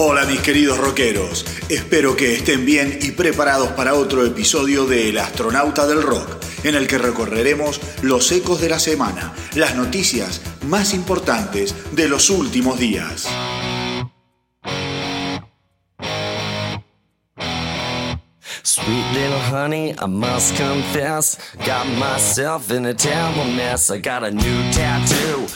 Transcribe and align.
Hola 0.00 0.24
mis 0.26 0.38
queridos 0.42 0.78
rockeros, 0.78 1.44
espero 1.68 2.14
que 2.14 2.36
estén 2.36 2.64
bien 2.64 3.00
y 3.02 3.10
preparados 3.10 3.70
para 3.70 3.94
otro 3.94 4.24
episodio 4.24 4.86
de 4.86 5.08
El 5.08 5.18
astronauta 5.18 5.88
del 5.88 6.02
rock, 6.02 6.36
en 6.62 6.76
el 6.76 6.86
que 6.86 6.98
recorreremos 6.98 7.80
los 8.02 8.30
ecos 8.30 8.60
de 8.60 8.68
la 8.68 8.78
semana, 8.78 9.34
las 9.56 9.74
noticias 9.74 10.40
más 10.68 10.94
importantes 10.94 11.74
de 11.90 12.08
los 12.08 12.30
últimos 12.30 12.78
días. 12.78 13.26
Sweet 18.62 19.04
little 19.14 19.40
honey, 19.50 19.96
I 20.00 20.06
must 20.06 20.56
confess, 20.56 21.38
got 21.66 21.88
myself 21.98 22.70
in 22.70 22.86
a 22.86 22.94
terrible 22.94 23.46
mess. 23.52 23.90
I 23.90 23.98
got 23.98 24.22
a 24.22 24.30
new 24.30 24.70
tattoo, 24.70 25.48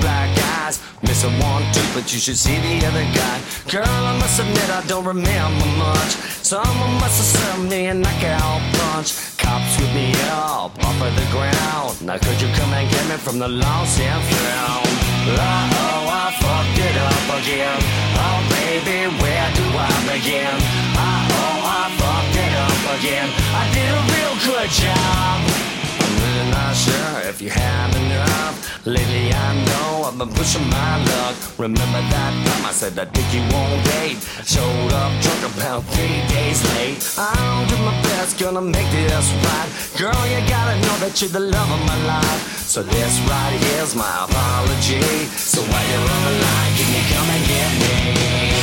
black 0.00 0.43
eyes, 0.64 0.80
missing 1.02 1.36
one 1.40 1.62
two, 1.72 1.84
but 1.94 2.12
you 2.12 2.18
should 2.18 2.36
see 2.36 2.56
the 2.56 2.86
other 2.86 3.06
guy. 3.12 3.36
Girl, 3.70 3.84
I 3.84 4.16
must 4.18 4.40
admit 4.40 4.68
I 4.70 4.82
don't 4.86 5.04
remember 5.04 5.68
much. 5.76 6.12
Someone 6.40 6.94
must 7.02 7.16
have 7.20 7.30
served 7.36 7.70
me 7.70 7.86
a 7.86 7.94
knockout 7.94 8.62
punch. 8.78 9.10
Cops 9.36 9.76
whip 9.78 9.92
me 9.94 10.12
up 10.32 10.72
off 10.86 10.98
of 11.06 11.12
the 11.20 11.26
ground. 11.34 12.00
Now 12.00 12.18
could 12.18 12.38
you 12.40 12.48
come 12.56 12.72
and 12.72 12.88
get 12.90 13.04
me 13.10 13.16
from 13.16 13.38
the 13.38 13.48
lost 13.48 14.00
and 14.00 14.22
found? 14.32 14.88
Uh-oh, 15.24 16.20
I 16.22 16.26
fucked 16.40 16.80
it 16.88 16.96
up 17.10 17.26
again. 17.40 17.80
Oh 18.24 18.38
baby, 18.56 18.98
where 19.20 19.48
do 19.58 19.64
I 19.88 19.92
begin? 20.12 20.56
Uh-oh, 20.96 21.80
I 21.80 21.84
fucked 22.00 22.36
it 22.44 22.54
up 22.68 22.82
again. 22.96 23.28
I 23.60 23.64
did 23.76 23.90
a 24.00 24.02
real 24.12 24.34
good 24.48 24.70
job. 24.70 25.83
Really 26.34 26.50
not 26.50 26.74
sure 26.74 27.30
if 27.30 27.40
you 27.40 27.50
have 27.50 27.94
enough. 27.94 28.86
Lately 28.86 29.30
I 29.30 29.54
know 29.66 30.08
I've 30.08 30.18
been 30.18 30.28
pushing 30.34 30.66
my 30.68 30.98
luck. 31.04 31.36
Remember 31.58 32.00
that 32.10 32.32
time 32.46 32.66
I 32.66 32.72
said 32.72 32.98
I 32.98 33.04
think 33.04 33.28
you 33.30 33.42
won't 33.54 33.78
date. 33.94 34.18
Showed 34.42 34.92
up 34.98 35.12
drunk 35.22 35.42
about 35.54 35.82
three 35.94 36.18
days 36.34 36.58
late. 36.74 36.98
I'll 37.16 37.66
do 37.68 37.76
my 37.86 37.94
best, 38.02 38.38
gonna 38.40 38.60
make 38.60 38.90
this 38.90 39.30
right. 39.46 39.70
Girl, 39.96 40.22
you 40.26 40.40
gotta 40.50 40.74
know 40.82 40.96
that 41.06 41.14
you're 41.22 41.30
the 41.30 41.44
love 41.54 41.70
of 41.70 41.82
my 41.86 41.98
life. 42.04 42.42
So 42.66 42.82
this 42.82 43.14
right 43.30 43.54
here's 43.70 43.94
my 43.94 44.14
apology. 44.26 45.30
So 45.38 45.62
while 45.62 45.86
you're 45.86 46.08
on 46.14 46.22
the 46.26 46.34
line, 46.42 46.72
can 46.74 46.88
you 46.96 47.02
come 47.14 47.28
and 47.30 47.44
get 47.46 47.70
me? 47.78 48.53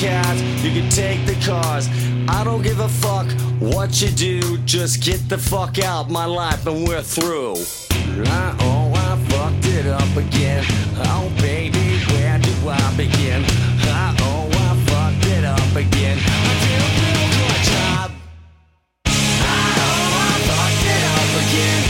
Cats, 0.00 0.40
you 0.64 0.70
can 0.72 0.88
take 0.88 1.26
the 1.26 1.34
cars. 1.44 1.86
I 2.26 2.42
don't 2.42 2.62
give 2.62 2.80
a 2.80 2.88
fuck 2.88 3.26
what 3.60 4.00
you 4.00 4.08
do, 4.08 4.56
just 4.64 5.02
get 5.02 5.28
the 5.28 5.36
fuck 5.36 5.78
out 5.78 6.08
my 6.08 6.24
life 6.24 6.66
and 6.66 6.88
we're 6.88 7.02
through. 7.02 7.56
Uh 8.26 8.56
oh, 8.60 8.92
I 8.94 9.18
fucked 9.28 9.66
it 9.66 9.86
up 9.86 10.16
again. 10.16 10.64
Oh 11.04 11.30
baby, 11.38 12.00
where 12.14 12.38
do 12.38 12.52
I 12.66 12.94
begin? 12.96 13.44
Uh 13.84 14.16
oh, 14.20 14.48
I 14.50 14.72
fucked 14.88 15.26
it 15.26 15.44
up 15.44 15.76
again. 15.76 16.18
I 16.18 16.52
did 16.64 16.80
a 16.80 16.90
real 16.96 17.26
good 17.36 17.60
job. 17.70 18.10
Oh, 19.04 19.12
I 20.24 20.40
fucked 20.48 20.86
it 20.96 21.02
up 21.12 21.32
again. 21.44 21.89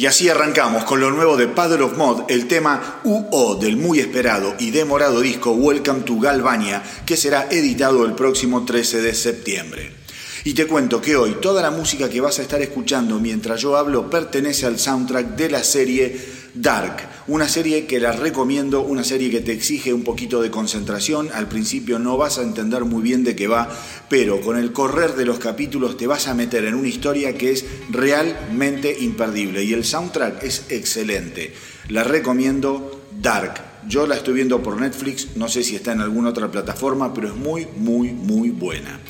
Y 0.00 0.06
así 0.06 0.30
arrancamos 0.30 0.84
con 0.84 0.98
lo 0.98 1.10
nuevo 1.10 1.36
de 1.36 1.46
Paddle 1.46 1.82
of 1.82 1.98
Mod, 1.98 2.22
el 2.30 2.48
tema 2.48 3.02
UO 3.04 3.56
del 3.56 3.76
muy 3.76 3.98
esperado 3.98 4.54
y 4.58 4.70
demorado 4.70 5.20
disco 5.20 5.50
Welcome 5.50 6.04
to 6.04 6.18
Galvania, 6.18 6.82
que 7.04 7.18
será 7.18 7.48
editado 7.50 8.06
el 8.06 8.14
próximo 8.14 8.64
13 8.64 9.02
de 9.02 9.14
septiembre. 9.14 9.99
Y 10.44 10.54
te 10.54 10.66
cuento 10.66 11.02
que 11.02 11.16
hoy 11.16 11.36
toda 11.40 11.60
la 11.60 11.70
música 11.70 12.08
que 12.08 12.20
vas 12.20 12.38
a 12.38 12.42
estar 12.42 12.62
escuchando 12.62 13.20
mientras 13.20 13.60
yo 13.60 13.76
hablo 13.76 14.08
pertenece 14.08 14.64
al 14.64 14.78
soundtrack 14.78 15.36
de 15.36 15.50
la 15.50 15.62
serie 15.62 16.18
Dark, 16.54 16.96
una 17.28 17.48
serie 17.48 17.86
que 17.86 18.00
la 18.00 18.12
recomiendo, 18.12 18.80
una 18.80 19.04
serie 19.04 19.30
que 19.30 19.40
te 19.40 19.52
exige 19.52 19.92
un 19.92 20.02
poquito 20.02 20.40
de 20.40 20.50
concentración, 20.50 21.28
al 21.32 21.46
principio 21.46 21.98
no 21.98 22.16
vas 22.16 22.38
a 22.38 22.42
entender 22.42 22.84
muy 22.84 23.02
bien 23.02 23.22
de 23.22 23.36
qué 23.36 23.46
va, 23.46 23.68
pero 24.08 24.40
con 24.40 24.58
el 24.58 24.72
correr 24.72 25.14
de 25.14 25.26
los 25.26 25.38
capítulos 25.38 25.96
te 25.96 26.06
vas 26.06 26.26
a 26.26 26.34
meter 26.34 26.64
en 26.64 26.74
una 26.74 26.88
historia 26.88 27.36
que 27.36 27.52
es 27.52 27.64
realmente 27.90 28.96
imperdible 28.98 29.62
y 29.62 29.74
el 29.74 29.84
soundtrack 29.84 30.42
es 30.42 30.64
excelente. 30.70 31.52
La 31.88 32.02
recomiendo 32.02 33.02
Dark. 33.20 33.68
Yo 33.86 34.06
la 34.06 34.16
estoy 34.16 34.34
viendo 34.34 34.62
por 34.62 34.80
Netflix, 34.80 35.36
no 35.36 35.48
sé 35.48 35.62
si 35.62 35.76
está 35.76 35.92
en 35.92 36.00
alguna 36.00 36.30
otra 36.30 36.50
plataforma, 36.50 37.14
pero 37.14 37.28
es 37.28 37.36
muy, 37.36 37.66
muy, 37.76 38.12
muy 38.12 38.50
buena. 38.50 39.00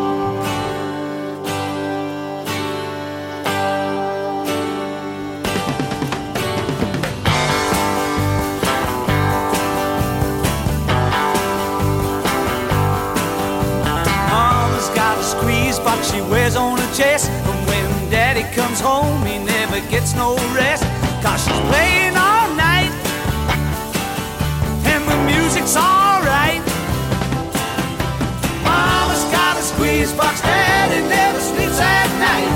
No 20.27 20.35
rest. 20.55 20.85
Cause 21.23 21.41
she's 21.45 21.63
playing 21.71 22.17
all 22.17 22.49
night. 22.69 22.93
And 24.93 25.03
the 25.11 25.19
music's 25.33 25.77
alright. 25.77 26.63
Mama's 28.67 29.25
got 29.37 29.55
a 29.63 29.65
squeeze 29.73 30.13
box, 30.21 30.41
daddy 30.41 31.01
never 31.15 31.41
sleeps 31.51 31.79
at 31.79 32.11
night. 32.29 32.53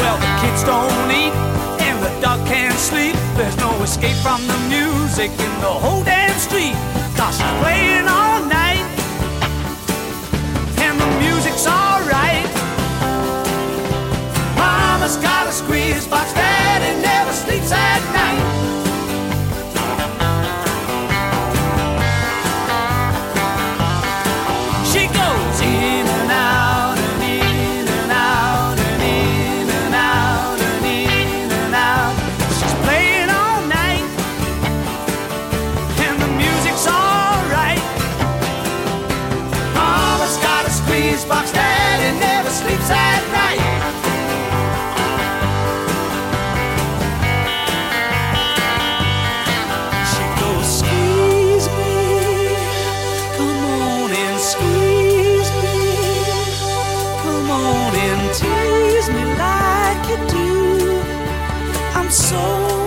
Well, 0.00 0.18
the 0.24 0.32
kids 0.42 0.62
don't 0.72 1.10
eat, 1.22 1.34
and 1.86 1.96
the 2.04 2.12
dog 2.20 2.40
can't 2.46 2.78
sleep. 2.90 3.14
There's 3.38 3.58
no 3.58 3.70
escape 3.82 4.18
from 4.26 4.40
the 4.52 4.58
music 4.74 5.30
in 5.46 5.54
the 5.66 5.74
whole 5.82 6.02
damn 6.02 6.38
street. 6.46 6.76
Cause 7.18 7.36
she's 7.38 7.54
playing 7.62 8.08
all 8.08 8.37
Come 57.48 57.64
on 57.64 57.94
and 57.94 58.34
tease 58.34 59.08
me 59.08 59.24
like 59.24 60.06
you 60.10 60.18
do. 60.28 61.00
I'm 61.94 62.10
so 62.10 62.77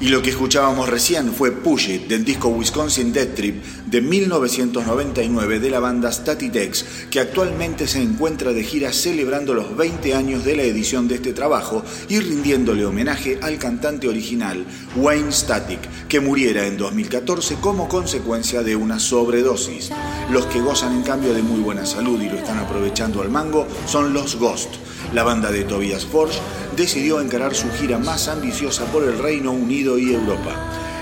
Y 0.00 0.08
lo 0.08 0.22
que 0.22 0.30
escuchábamos 0.30 0.88
recién 0.88 1.30
fue 1.34 1.52
Push 1.52 1.90
It 1.90 2.08
del 2.08 2.24
disco 2.24 2.48
Wisconsin 2.48 3.12
Dead 3.12 3.34
Trip 3.34 3.62
de 3.84 4.00
1999 4.00 5.60
de 5.60 5.70
la 5.70 5.78
banda 5.78 6.10
Statitex, 6.10 6.86
que 7.10 7.20
actualmente 7.20 7.86
se 7.86 8.00
encuentra 8.00 8.54
de 8.54 8.64
gira 8.64 8.94
celebrando 8.94 9.52
los 9.52 9.76
20 9.76 10.14
años 10.14 10.42
de 10.42 10.56
la 10.56 10.62
edición 10.62 11.06
de 11.06 11.16
este 11.16 11.34
trabajo 11.34 11.84
y 12.08 12.18
rindiéndole 12.18 12.86
homenaje 12.86 13.38
al 13.42 13.58
cantante 13.58 14.08
original 14.08 14.64
Wayne 14.96 15.32
Static, 15.32 15.80
que 16.08 16.20
muriera 16.20 16.66
en 16.66 16.78
2014 16.78 17.56
como 17.56 17.86
consecuencia 17.86 18.62
de 18.62 18.76
una 18.76 18.98
sobredosis. 18.98 19.90
Los 20.30 20.46
que 20.46 20.62
gozan 20.62 20.94
en 20.94 21.02
cambio 21.02 21.34
de 21.34 21.42
muy 21.42 21.60
buena 21.60 21.84
salud 21.84 22.18
y 22.22 22.30
lo 22.30 22.36
están 22.36 22.58
aprovechando 22.58 23.20
al 23.20 23.28
mango 23.28 23.68
son 23.86 24.14
los 24.14 24.36
Ghost. 24.36 24.76
La 25.12 25.24
banda 25.24 25.50
de 25.50 25.64
Tobias 25.64 26.06
Forge 26.06 26.38
decidió 26.76 27.20
encarar 27.20 27.54
su 27.54 27.68
gira 27.72 27.98
más 27.98 28.28
ambiciosa 28.28 28.84
por 28.86 29.02
el 29.02 29.18
Reino 29.18 29.50
Unido 29.50 29.98
y 29.98 30.14
Europa. 30.14 30.54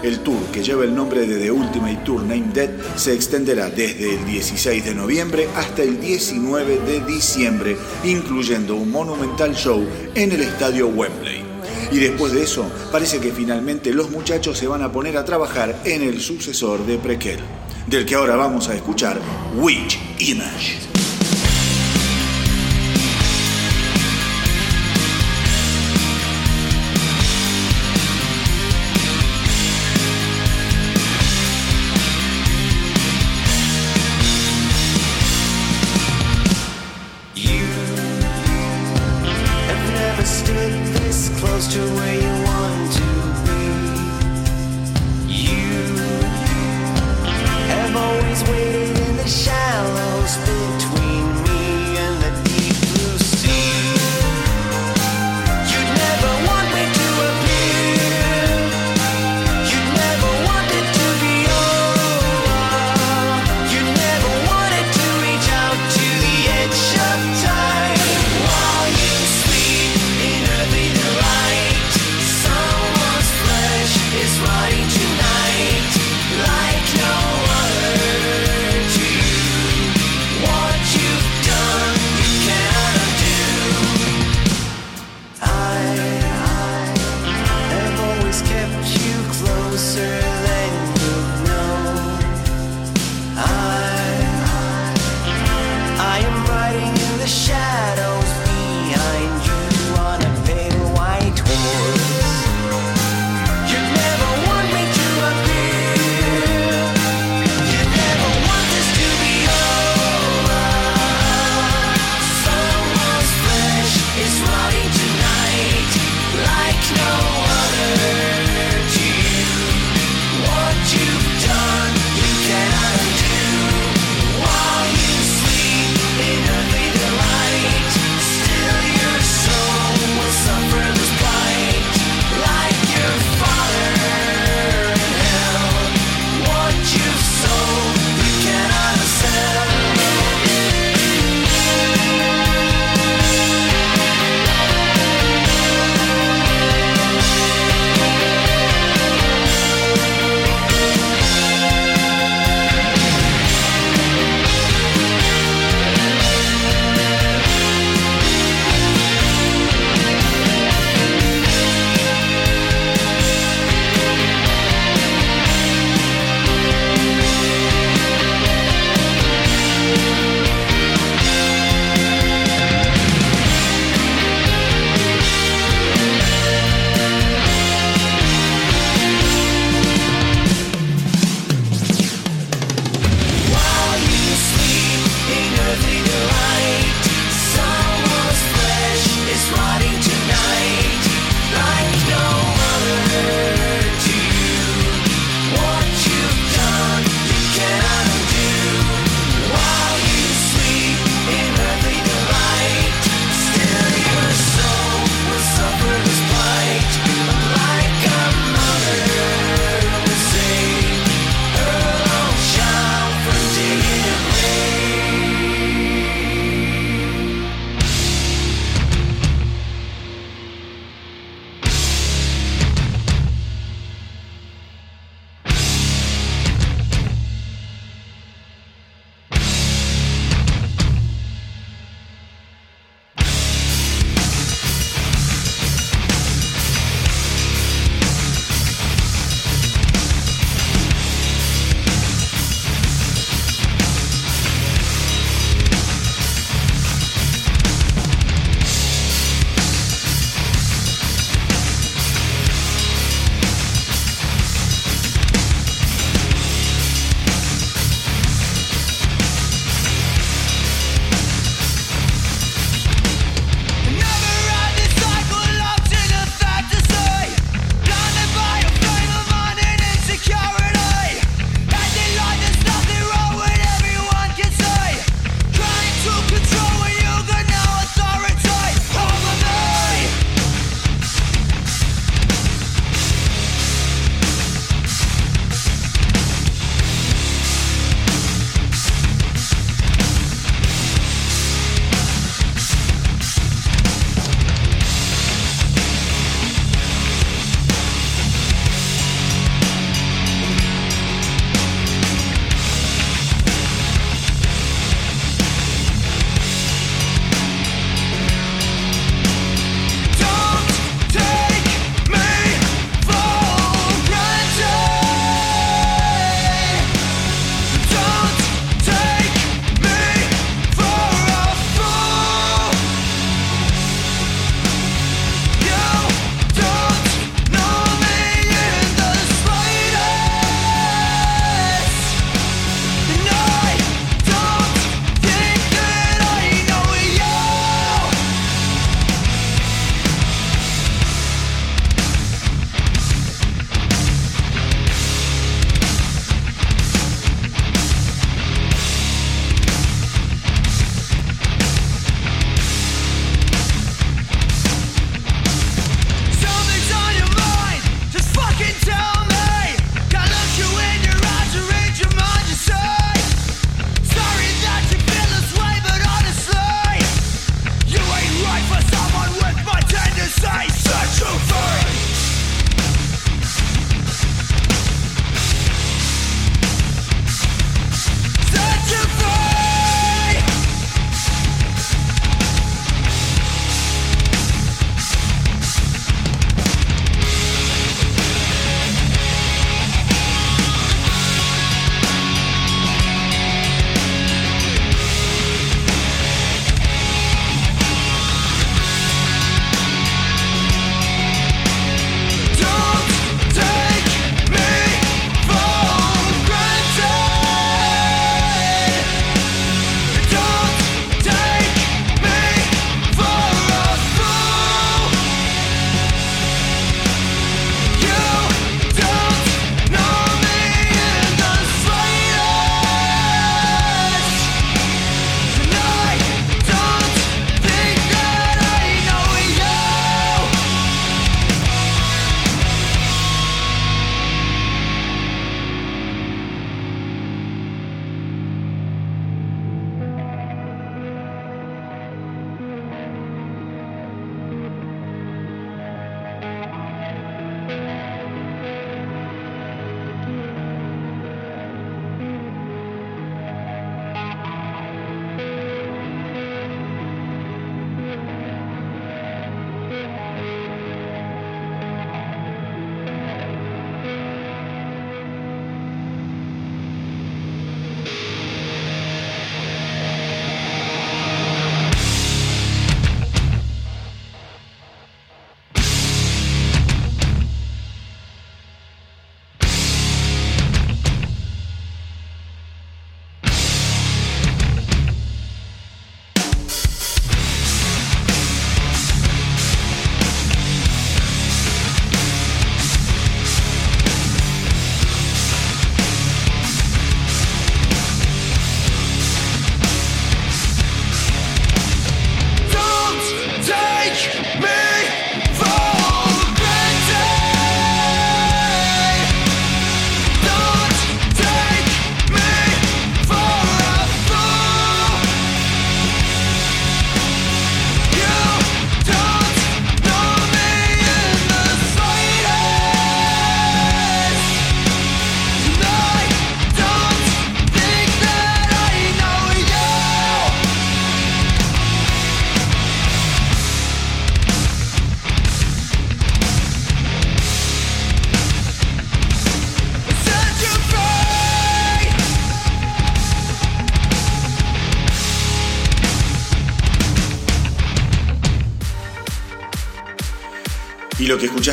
El 0.02 0.20
tour, 0.20 0.40
que 0.52 0.62
lleva 0.62 0.84
el 0.84 0.94
nombre 0.94 1.26
de 1.26 1.38
The 1.38 1.50
Ultimate 1.50 2.00
Tour 2.04 2.22
Named 2.22 2.54
Dead, 2.54 2.70
se 2.96 3.12
extenderá 3.12 3.68
desde 3.68 4.14
el 4.14 4.24
16 4.24 4.84
de 4.84 4.94
noviembre 4.94 5.48
hasta 5.56 5.82
el 5.82 6.00
19 6.00 6.78
de 6.86 7.00
diciembre, 7.00 7.76
incluyendo 8.04 8.76
un 8.76 8.90
monumental 8.90 9.54
show 9.54 9.84
en 10.14 10.32
el 10.32 10.42
estadio 10.42 10.88
Wembley. 10.88 11.42
Y 11.90 11.98
después 11.98 12.32
de 12.32 12.44
eso, 12.44 12.70
parece 12.92 13.18
que 13.18 13.32
finalmente 13.32 13.92
los 13.92 14.10
muchachos 14.10 14.56
se 14.56 14.68
van 14.68 14.82
a 14.82 14.92
poner 14.92 15.16
a 15.16 15.24
trabajar 15.24 15.82
en 15.84 16.02
el 16.02 16.20
sucesor 16.20 16.86
de 16.86 16.98
Prequel, 16.98 17.40
del 17.86 18.06
que 18.06 18.14
ahora 18.14 18.36
vamos 18.36 18.68
a 18.68 18.74
escuchar 18.74 19.20
Witch 19.56 19.98
Image. 20.18 20.97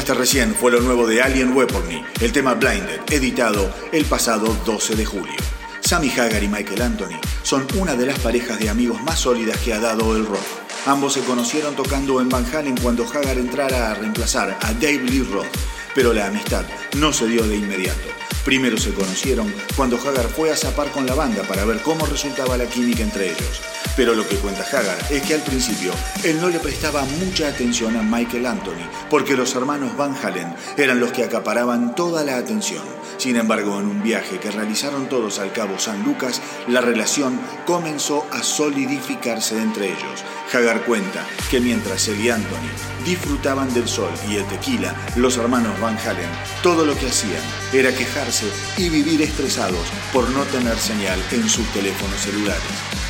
Escuchaste 0.05 0.13
recién 0.13 0.53
fue 0.53 0.71
lo 0.71 0.81
nuevo 0.81 1.07
de 1.07 1.21
Alien 1.23 1.55
Weaponry, 1.57 2.03
el 2.21 2.31
tema 2.31 2.53
Blinded, 2.53 3.01
editado 3.09 3.73
el 3.91 4.05
pasado 4.05 4.55
12 4.63 4.95
de 4.95 5.03
julio. 5.03 5.33
Sammy 5.81 6.11
Hagar 6.11 6.43
y 6.43 6.47
Michael 6.47 6.81
Anthony 6.83 7.19
son 7.41 7.65
una 7.75 7.95
de 7.95 8.05
las 8.05 8.19
parejas 8.19 8.59
de 8.59 8.69
amigos 8.69 9.01
más 9.01 9.19
sólidas 9.19 9.57
que 9.61 9.73
ha 9.73 9.79
dado 9.79 10.15
el 10.15 10.27
rock. 10.27 10.45
Ambos 10.85 11.13
se 11.13 11.21
conocieron 11.21 11.75
tocando 11.75 12.21
en 12.21 12.29
Van 12.29 12.45
Halen 12.45 12.77
cuando 12.77 13.03
Hagar 13.03 13.39
entrara 13.39 13.91
a 13.91 13.95
reemplazar 13.95 14.55
a 14.61 14.73
Dave 14.73 14.99
Lee 14.99 15.23
Roth, 15.23 15.47
pero 15.95 16.13
la 16.13 16.27
amistad 16.27 16.65
no 16.97 17.11
se 17.11 17.27
dio 17.27 17.47
de 17.47 17.55
inmediato. 17.55 18.09
Primero 18.43 18.77
se 18.77 18.93
conocieron 18.93 19.51
cuando 19.75 19.97
Hagar 19.97 20.27
fue 20.27 20.51
a 20.51 20.55
zapar 20.55 20.91
con 20.91 21.07
la 21.07 21.15
banda 21.15 21.41
para 21.43 21.65
ver 21.65 21.81
cómo 21.81 22.05
resultaba 22.05 22.57
la 22.57 22.67
química 22.67 23.01
entre 23.01 23.31
ellos. 23.31 23.61
Pero 23.95 24.13
lo 24.13 24.27
que 24.27 24.35
cuenta 24.35 24.63
Hagar 24.63 24.97
es 25.09 25.23
que 25.23 25.33
al 25.33 25.41
principio 25.41 25.91
él 26.23 26.39
no 26.39 26.49
le 26.49 26.59
prestaba 26.59 27.03
mucha 27.05 27.47
atención 27.47 27.97
a 27.97 28.03
Michael 28.03 28.45
Anthony, 28.45 28.87
porque 29.09 29.35
los 29.35 29.55
hermanos 29.55 29.97
Van 29.97 30.15
Halen 30.15 30.53
eran 30.77 30.99
los 30.99 31.11
que 31.11 31.23
acaparaban 31.23 31.95
toda 31.95 32.23
la 32.23 32.37
atención. 32.37 32.83
Sin 33.17 33.37
embargo, 33.37 33.79
en 33.79 33.87
un 33.87 34.03
viaje 34.03 34.39
que 34.39 34.51
realizaron 34.51 35.07
todos 35.07 35.39
al 35.39 35.53
Cabo 35.53 35.79
San 35.79 36.03
Lucas, 36.03 36.41
la 36.67 36.81
relación 36.81 37.39
comenzó 37.65 38.27
a 38.31 38.43
solidificarse 38.43 39.57
entre 39.57 39.87
ellos. 39.87 40.23
Hagar 40.53 40.83
cuenta 40.83 41.25
que 41.49 41.59
mientras 41.59 42.07
él 42.09 42.19
y 42.21 42.29
Anthony 42.29 43.05
disfrutaban 43.05 43.73
del 43.73 43.87
sol 43.87 44.11
y 44.29 44.35
el 44.35 44.45
tequila, 44.45 44.93
los 45.15 45.37
hermanos 45.37 45.79
Van 45.79 45.84
Halen, 45.93 46.29
todo 46.63 46.85
lo 46.85 46.97
que 46.97 47.07
hacían 47.07 47.41
era 47.71 47.93
quejarse 47.93 48.47
y 48.77 48.89
vivir 48.89 49.21
estresados 49.21 49.87
por 50.11 50.27
no 50.31 50.43
tener 50.45 50.77
señal 50.77 51.23
en 51.31 51.47
sus 51.47 51.67
teléfonos 51.73 52.19
celulares. 52.19 52.63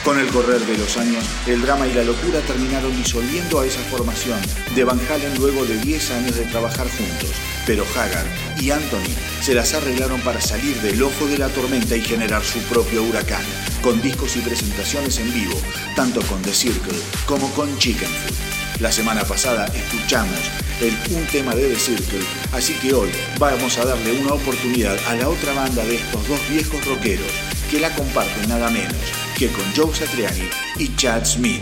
Con 0.03 0.19
el 0.19 0.27
correr 0.27 0.59
de 0.65 0.77
los 0.77 0.97
años, 0.97 1.23
el 1.47 1.61
drama 1.61 1.87
y 1.87 1.93
la 1.93 2.03
locura 2.03 2.39
terminaron 2.41 2.95
disolviendo 2.95 3.59
a 3.59 3.65
esa 3.65 3.81
formación 3.85 4.39
de 4.75 4.83
Van 4.83 4.99
Halen 5.09 5.35
luego 5.39 5.65
de 5.65 5.79
10 5.79 6.11
años 6.11 6.35
de 6.35 6.45
trabajar 6.45 6.87
juntos. 6.89 7.31
Pero 7.65 7.85
Hagar 7.95 8.25
y 8.59 8.69
Anthony 8.69 9.15
se 9.41 9.55
las 9.55 9.73
arreglaron 9.73 10.21
para 10.21 10.41
salir 10.41 10.79
del 10.81 11.01
ojo 11.01 11.25
de 11.25 11.39
la 11.39 11.49
tormenta 11.49 11.95
y 11.95 12.01
generar 12.01 12.43
su 12.43 12.59
propio 12.63 13.01
huracán, 13.03 13.43
con 13.81 14.01
discos 14.01 14.35
y 14.35 14.41
presentaciones 14.41 15.17
en 15.17 15.33
vivo, 15.33 15.59
tanto 15.95 16.21
con 16.23 16.41
The 16.43 16.53
Circle 16.53 16.99
como 17.25 17.49
con 17.53 17.75
Chicken 17.79 18.09
Food. 18.09 18.54
La 18.79 18.91
semana 18.91 19.23
pasada 19.23 19.65
escuchamos 19.73 20.37
el, 20.81 20.93
un 21.15 21.25
tema 21.27 21.55
de 21.55 21.69
The 21.69 21.79
Circle, 21.79 22.19
así 22.51 22.73
que 22.73 22.93
hoy 22.93 23.09
vamos 23.39 23.77
a 23.77 23.85
darle 23.85 24.19
una 24.19 24.33
oportunidad 24.33 24.97
a 25.07 25.15
la 25.15 25.29
otra 25.29 25.53
banda 25.53 25.85
de 25.85 25.95
estos 25.95 26.27
dos 26.27 26.39
viejos 26.49 26.85
rockeros 26.85 27.31
que 27.71 27.79
la 27.79 27.93
comparten 27.95 28.49
nada 28.49 28.69
menos 28.69 28.97
que 29.37 29.47
con 29.47 29.63
Joe 29.75 29.95
Satriani 29.95 30.49
y 30.77 30.93
Chad 30.97 31.25
Smith. 31.25 31.61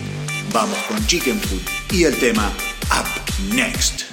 Vamos 0.51 0.77
con 0.87 1.05
Chicken 1.05 1.39
Food 1.39 1.61
y 1.91 2.03
el 2.05 2.17
tema 2.17 2.51
Up 2.89 3.53
Next. 3.53 4.05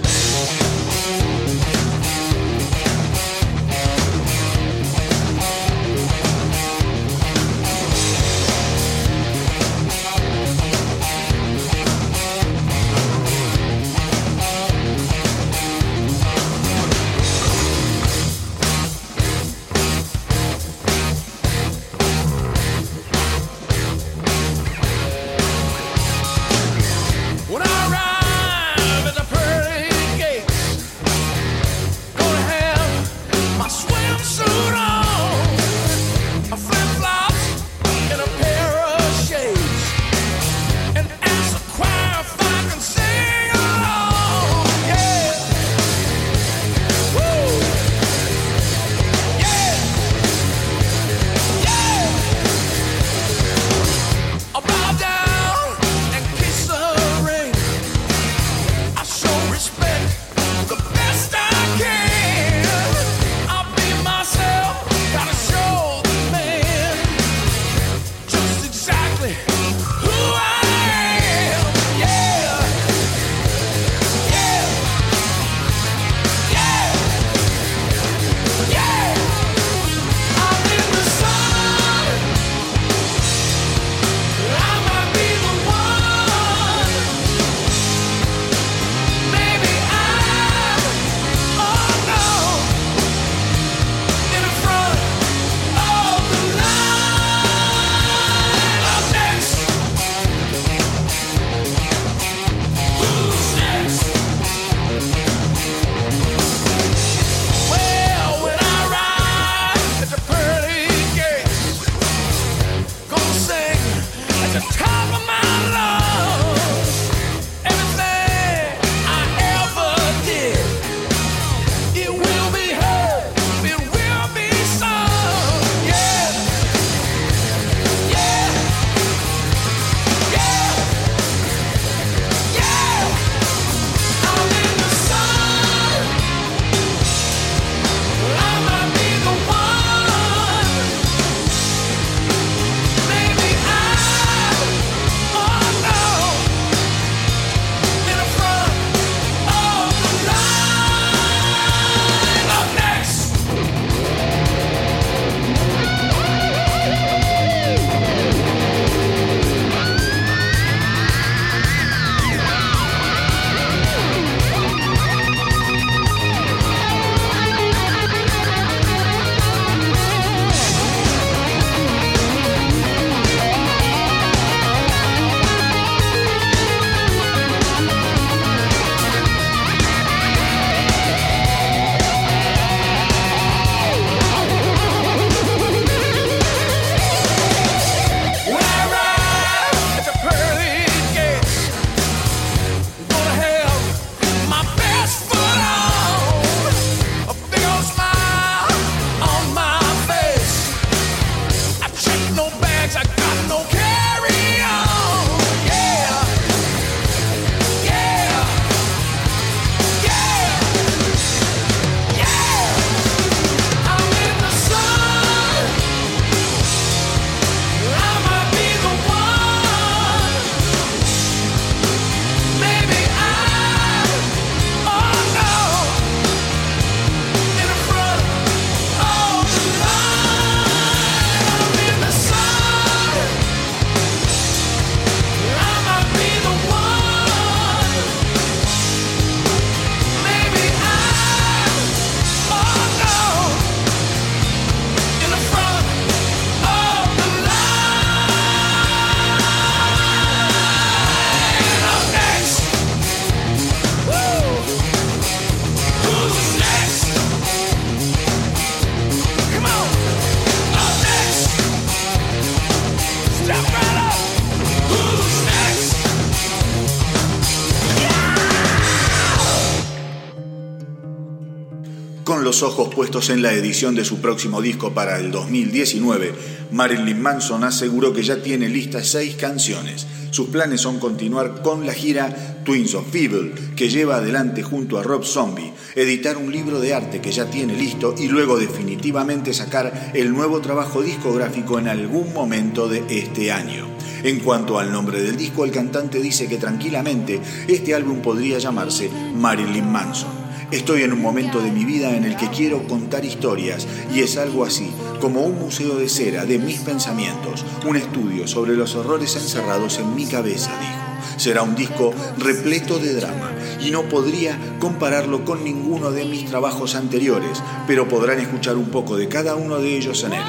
Ojos 272.62 272.94
puestos 272.94 273.30
en 273.30 273.42
la 273.42 273.52
edición 273.52 273.94
de 273.94 274.04
su 274.04 274.20
próximo 274.20 274.60
disco 274.60 274.92
para 274.92 275.18
el 275.18 275.30
2019, 275.30 276.32
Marilyn 276.70 277.20
Manson 277.20 277.64
aseguró 277.64 278.12
que 278.12 278.22
ya 278.22 278.42
tiene 278.42 278.68
listas 278.68 279.08
seis 279.08 279.34
canciones. 279.36 280.06
Sus 280.30 280.48
planes 280.48 280.80
son 280.80 280.98
continuar 281.00 281.62
con 281.62 281.86
la 281.86 281.92
gira 281.92 282.62
Twins 282.64 282.94
of 282.94 283.14
Evil, 283.14 283.52
que 283.76 283.88
lleva 283.88 284.16
adelante 284.16 284.62
junto 284.62 284.98
a 284.98 285.02
Rob 285.02 285.24
Zombie, 285.24 285.72
editar 285.96 286.36
un 286.36 286.52
libro 286.52 286.80
de 286.80 286.94
arte 286.94 287.20
que 287.20 287.32
ya 287.32 287.46
tiene 287.50 287.76
listo 287.76 288.14
y 288.16 288.28
luego 288.28 288.58
definitivamente 288.58 289.52
sacar 289.52 290.12
el 290.14 290.32
nuevo 290.32 290.60
trabajo 290.60 291.02
discográfico 291.02 291.78
en 291.78 291.88
algún 291.88 292.32
momento 292.32 292.88
de 292.88 293.04
este 293.08 293.52
año. 293.52 293.88
En 294.22 294.40
cuanto 294.40 294.78
al 294.78 294.92
nombre 294.92 295.22
del 295.22 295.36
disco, 295.36 295.64
el 295.64 295.70
cantante 295.70 296.20
dice 296.20 296.46
que 296.46 296.58
tranquilamente 296.58 297.40
este 297.68 297.94
álbum 297.94 298.20
podría 298.20 298.58
llamarse 298.58 299.10
Marilyn 299.34 299.90
Manson. 299.90 300.39
Estoy 300.72 301.02
en 301.02 301.12
un 301.12 301.20
momento 301.20 301.60
de 301.60 301.72
mi 301.72 301.84
vida 301.84 302.14
en 302.16 302.24
el 302.24 302.36
que 302.36 302.48
quiero 302.48 302.86
contar 302.86 303.24
historias 303.24 303.88
y 304.14 304.20
es 304.20 304.36
algo 304.36 304.64
así, 304.64 304.92
como 305.20 305.42
un 305.42 305.58
museo 305.58 305.96
de 305.96 306.08
cera 306.08 306.44
de 306.44 306.60
mis 306.60 306.78
pensamientos, 306.78 307.64
un 307.84 307.96
estudio 307.96 308.46
sobre 308.46 308.74
los 308.74 308.94
horrores 308.94 309.34
encerrados 309.34 309.98
en 309.98 310.14
mi 310.14 310.26
cabeza, 310.26 310.70
dijo. 310.78 311.10
Será 311.38 311.62
un 311.62 311.74
disco 311.74 312.14
repleto 312.38 313.00
de 313.00 313.14
drama 313.14 313.50
y 313.80 313.90
no 313.90 314.02
podría 314.04 314.56
compararlo 314.78 315.44
con 315.44 315.64
ninguno 315.64 316.12
de 316.12 316.24
mis 316.24 316.46
trabajos 316.46 316.94
anteriores, 316.94 317.62
pero 317.88 318.08
podrán 318.08 318.38
escuchar 318.38 318.76
un 318.76 318.90
poco 318.90 319.16
de 319.16 319.26
cada 319.26 319.56
uno 319.56 319.78
de 319.78 319.96
ellos 319.96 320.22
en 320.22 320.34
él. 320.34 320.44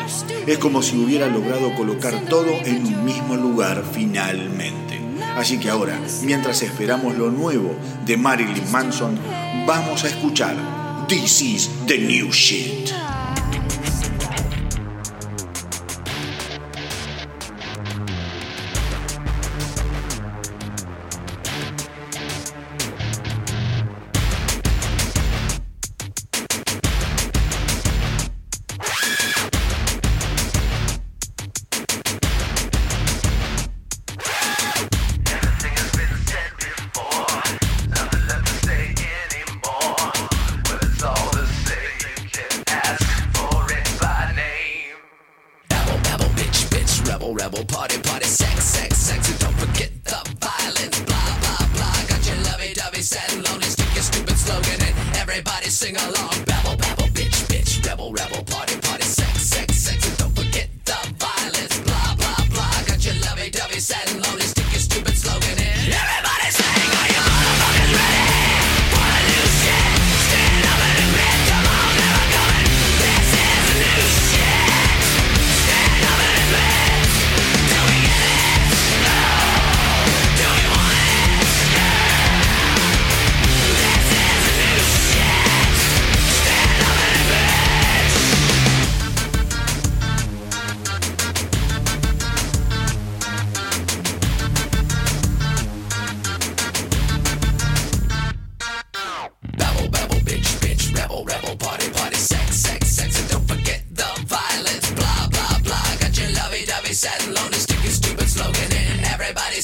Es 0.46 0.60
como 0.60 0.84
si 0.84 0.98
hubiera 1.04 1.28
logrado 1.30 1.74
colocar 1.76 2.26
todo 2.26 2.52
en 2.64 2.86
un 2.86 3.06
mismo 3.06 3.36
lugar 3.38 3.84
finalmente. 3.92 5.02
Así 5.36 5.60
que 5.60 5.70
ahora, 5.70 6.00
mientras 6.24 6.62
esperamos 6.62 7.18
lo 7.18 7.32
nuevo 7.32 7.74
de 8.06 8.18
Marilyn 8.18 8.70
Manson, 8.72 9.18
vamos 9.66 10.04
a 10.04 10.08
escuchar 10.08 10.56
This 11.08 11.42
is 11.42 11.86
the 11.88 11.98
New 11.98 12.32
Shit. 12.32 12.94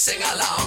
sing 0.08 0.24
along. 0.24 0.67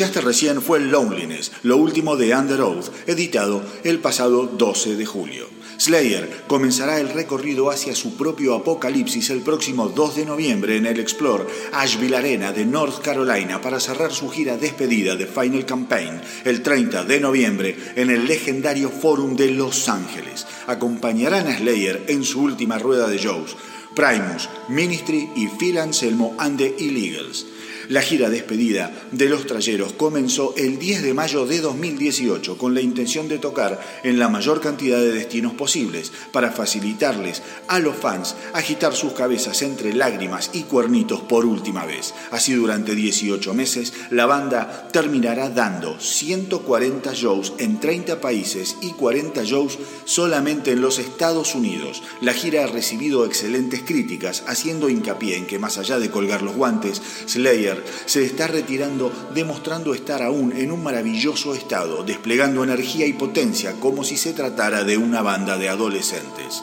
Escuchaste 0.00 0.26
recién 0.26 0.62
fue 0.62 0.80
Loneliness, 0.80 1.52
lo 1.62 1.76
último 1.76 2.16
de 2.16 2.34
Under 2.34 2.58
editado 3.06 3.62
el 3.84 3.98
pasado 3.98 4.46
12 4.46 4.96
de 4.96 5.04
julio. 5.04 5.46
Slayer 5.76 6.44
comenzará 6.46 7.00
el 7.00 7.10
recorrido 7.10 7.68
hacia 7.68 7.94
su 7.94 8.16
propio 8.16 8.54
apocalipsis 8.54 9.28
el 9.28 9.40
próximo 9.40 9.90
2 9.90 10.16
de 10.16 10.24
noviembre 10.24 10.78
en 10.78 10.86
el 10.86 11.00
Explore 11.00 11.44
Asheville 11.74 12.16
Arena 12.16 12.50
de 12.50 12.64
North 12.64 13.02
Carolina 13.02 13.60
para 13.60 13.78
cerrar 13.78 14.10
su 14.10 14.30
gira 14.30 14.56
despedida 14.56 15.16
de 15.16 15.26
Final 15.26 15.66
Campaign 15.66 16.22
el 16.46 16.62
30 16.62 17.04
de 17.04 17.20
noviembre 17.20 17.76
en 17.94 18.08
el 18.08 18.26
legendario 18.26 18.88
Forum 18.88 19.36
de 19.36 19.50
Los 19.50 19.90
Ángeles. 19.90 20.46
Acompañarán 20.66 21.46
a 21.46 21.58
Slayer 21.58 22.04
en 22.08 22.24
su 22.24 22.40
última 22.40 22.78
rueda 22.78 23.06
de 23.06 23.18
shows. 23.18 23.54
Primus, 23.94 24.48
Ministry 24.70 25.28
y 25.36 25.48
Phil 25.48 25.76
Anselmo 25.76 26.34
and 26.38 26.56
the 26.56 26.74
Illegals. 26.78 27.44
La 27.90 28.02
gira 28.02 28.30
despedida 28.30 28.92
de 29.10 29.28
los 29.28 29.48
Trayeros 29.48 29.94
comenzó 29.94 30.54
el 30.56 30.78
10 30.78 31.02
de 31.02 31.12
mayo 31.12 31.44
de 31.44 31.60
2018 31.60 32.56
con 32.56 32.72
la 32.72 32.80
intención 32.80 33.26
de 33.26 33.40
tocar 33.40 33.80
en 34.04 34.20
la 34.20 34.28
mayor 34.28 34.60
cantidad 34.60 34.98
de 34.98 35.10
destinos 35.10 35.54
posibles 35.54 36.12
para 36.30 36.52
facilitarles 36.52 37.42
a 37.66 37.80
los 37.80 37.96
fans 37.96 38.36
agitar 38.52 38.94
sus 38.94 39.14
cabezas 39.14 39.62
entre 39.62 39.92
lágrimas 39.92 40.50
y 40.52 40.62
cuernitos 40.62 41.20
por 41.22 41.44
última 41.44 41.84
vez. 41.84 42.14
Así 42.30 42.52
durante 42.52 42.94
18 42.94 43.54
meses 43.54 43.92
la 44.10 44.26
banda 44.26 44.86
terminará 44.92 45.50
dando 45.50 45.98
140 45.98 47.12
shows 47.14 47.54
en 47.58 47.80
30 47.80 48.20
países 48.20 48.76
y 48.82 48.92
40 48.92 49.42
shows 49.42 49.80
solamente 50.04 50.70
en 50.70 50.80
los 50.80 51.00
Estados 51.00 51.56
Unidos. 51.56 52.04
La 52.20 52.34
gira 52.34 52.62
ha 52.62 52.68
recibido 52.68 53.26
excelentes 53.26 53.82
críticas, 53.82 54.44
haciendo 54.46 54.88
hincapié 54.88 55.36
en 55.36 55.48
que 55.48 55.58
más 55.58 55.76
allá 55.76 55.98
de 55.98 56.12
colgar 56.12 56.42
los 56.42 56.54
guantes, 56.54 57.02
Slayer 57.26 57.79
se 58.06 58.24
está 58.24 58.46
retirando 58.46 59.12
demostrando 59.34 59.94
estar 59.94 60.22
aún 60.22 60.52
en 60.52 60.72
un 60.72 60.82
maravilloso 60.82 61.54
estado, 61.54 62.02
desplegando 62.02 62.64
energía 62.64 63.06
y 63.06 63.12
potencia 63.12 63.74
como 63.80 64.04
si 64.04 64.16
se 64.16 64.32
tratara 64.32 64.84
de 64.84 64.96
una 64.96 65.22
banda 65.22 65.56
de 65.56 65.68
adolescentes. 65.68 66.62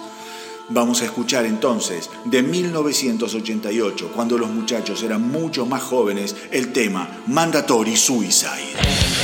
Vamos 0.70 1.02
a 1.02 1.06
escuchar 1.06 1.46
entonces 1.46 2.10
de 2.26 2.44
1988, 2.44 4.12
cuando 4.14 4.38
los 4.38 4.50
muchachos 4.50 5.02
eran 5.02 5.22
mucho 5.22 5.66
más 5.66 5.82
jóvenes, 5.82 6.36
el 6.52 6.74
tema 6.74 7.22
Mandatory 7.28 7.96
Suicide. 7.96 9.17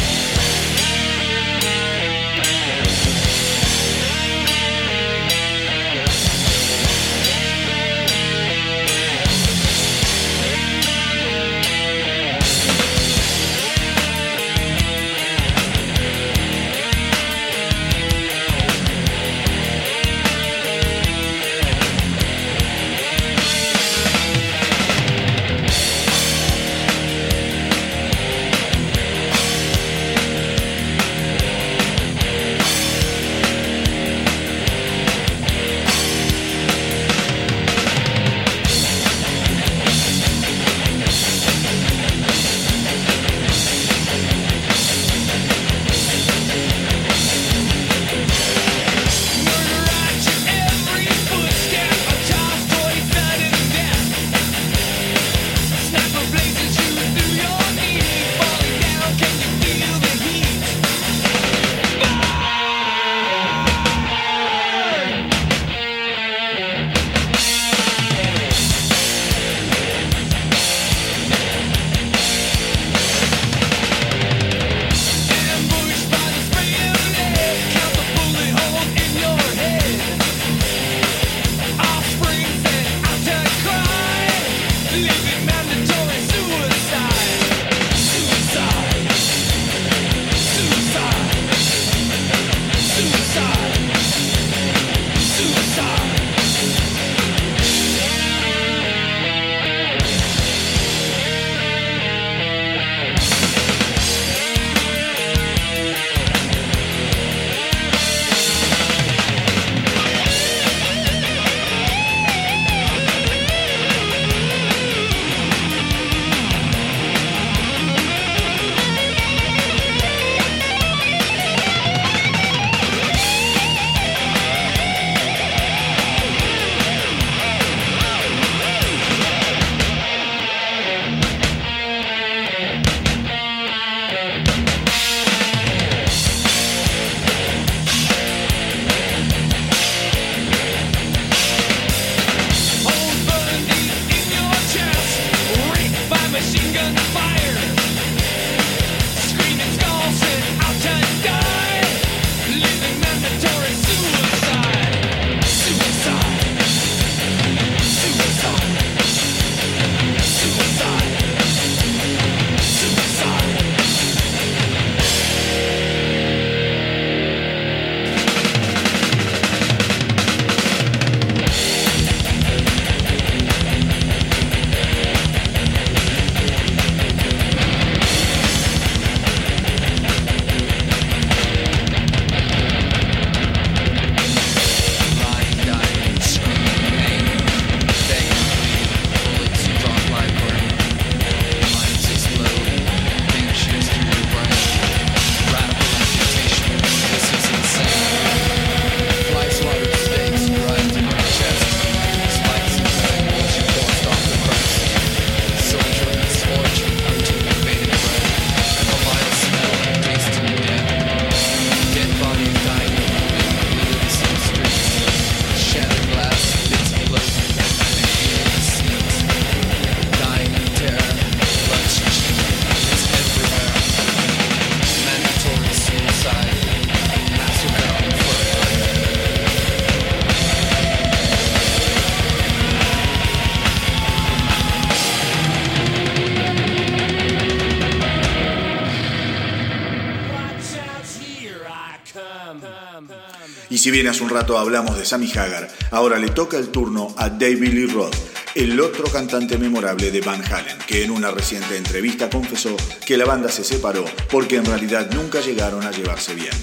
Si 243.84 243.92
bien 243.92 244.08
hace 244.08 244.24
un 244.24 244.30
rato 244.30 244.58
hablamos 244.58 244.98
de 244.98 245.04
Sammy 245.04 245.30
Hagar, 245.34 245.68
ahora 245.92 246.18
le 246.18 246.30
toca 246.30 246.56
el 246.56 246.70
turno 246.70 247.14
a 247.18 247.28
David 247.28 247.74
Lee 247.74 247.88
Roth, 247.88 248.16
el 248.56 248.80
otro 248.80 249.04
cantante 249.12 249.58
memorable 249.58 250.10
de 250.10 250.22
Van 250.22 250.42
Halen, 250.42 250.78
que 250.88 251.04
en 251.04 251.12
una 251.12 251.32
reciente 251.32 251.76
entrevista 251.76 252.30
confesó 252.30 252.78
que 253.06 253.18
la 253.18 253.26
banda 253.26 253.50
se 253.50 253.66
separó 253.66 254.06
porque 254.32 254.56
en 254.56 254.64
realidad 254.64 255.12
nunca 255.12 255.42
llegaron 255.42 255.84
a 255.84 255.92
llevarse 255.92 256.34
bien. 256.34 256.54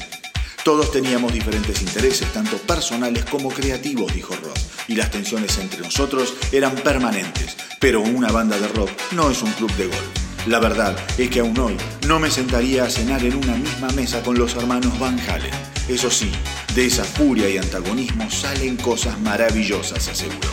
Todos 0.64 0.92
teníamos 0.92 1.34
diferentes 1.34 1.82
intereses, 1.82 2.26
tanto 2.32 2.56
personales 2.56 3.26
como 3.26 3.50
creativos, 3.50 4.14
dijo 4.14 4.34
Roth, 4.36 4.88
y 4.88 4.94
las 4.94 5.10
tensiones 5.10 5.58
entre 5.58 5.82
nosotros 5.82 6.32
eran 6.52 6.74
permanentes, 6.74 7.54
pero 7.80 8.00
una 8.00 8.32
banda 8.32 8.58
de 8.58 8.68
rock 8.68 8.92
no 9.12 9.30
es 9.30 9.42
un 9.42 9.52
club 9.52 9.70
de 9.76 9.88
golf. 9.88 10.20
La 10.46 10.58
verdad 10.58 10.96
es 11.18 11.28
que 11.28 11.40
aún 11.40 11.58
hoy 11.58 11.76
no 12.08 12.18
me 12.18 12.30
sentaría 12.30 12.84
a 12.84 12.90
cenar 12.90 13.22
en 13.22 13.34
una 13.34 13.56
misma 13.56 13.88
mesa 13.88 14.22
con 14.22 14.38
los 14.38 14.54
hermanos 14.54 14.98
Van 14.98 15.20
Halen. 15.28 15.52
Eso 15.86 16.10
sí, 16.10 16.30
de 16.74 16.86
esa 16.86 17.04
furia 17.04 17.48
y 17.48 17.58
antagonismo 17.58 18.30
salen 18.30 18.76
cosas 18.76 19.18
maravillosas, 19.20 20.08
aseguró. 20.08 20.48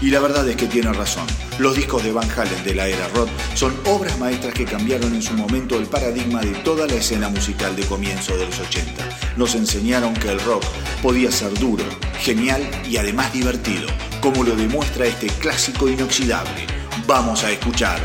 Y 0.00 0.10
la 0.10 0.20
verdad 0.20 0.48
es 0.48 0.56
que 0.56 0.66
tiene 0.66 0.92
razón. 0.92 1.26
Los 1.58 1.76
discos 1.76 2.02
de 2.02 2.10
Van 2.10 2.28
Halen 2.30 2.64
de 2.64 2.74
la 2.74 2.88
era 2.88 3.06
rock 3.08 3.28
son 3.54 3.74
obras 3.86 4.18
maestras 4.18 4.54
que 4.54 4.64
cambiaron 4.64 5.14
en 5.14 5.22
su 5.22 5.34
momento 5.34 5.76
el 5.76 5.86
paradigma 5.86 6.40
de 6.40 6.52
toda 6.60 6.86
la 6.86 6.94
escena 6.94 7.28
musical 7.28 7.76
de 7.76 7.84
comienzo 7.84 8.36
de 8.36 8.46
los 8.46 8.58
80. 8.58 9.08
Nos 9.36 9.54
enseñaron 9.54 10.14
que 10.14 10.30
el 10.30 10.40
rock 10.40 10.64
podía 11.02 11.30
ser 11.30 11.52
duro, 11.58 11.84
genial 12.18 12.66
y 12.88 12.96
además 12.96 13.32
divertido, 13.32 13.88
como 14.20 14.42
lo 14.42 14.56
demuestra 14.56 15.06
este 15.06 15.26
clásico 15.26 15.88
inoxidable. 15.88 16.66
Vamos 17.06 17.44
a 17.44 17.50
escuchar 17.50 18.00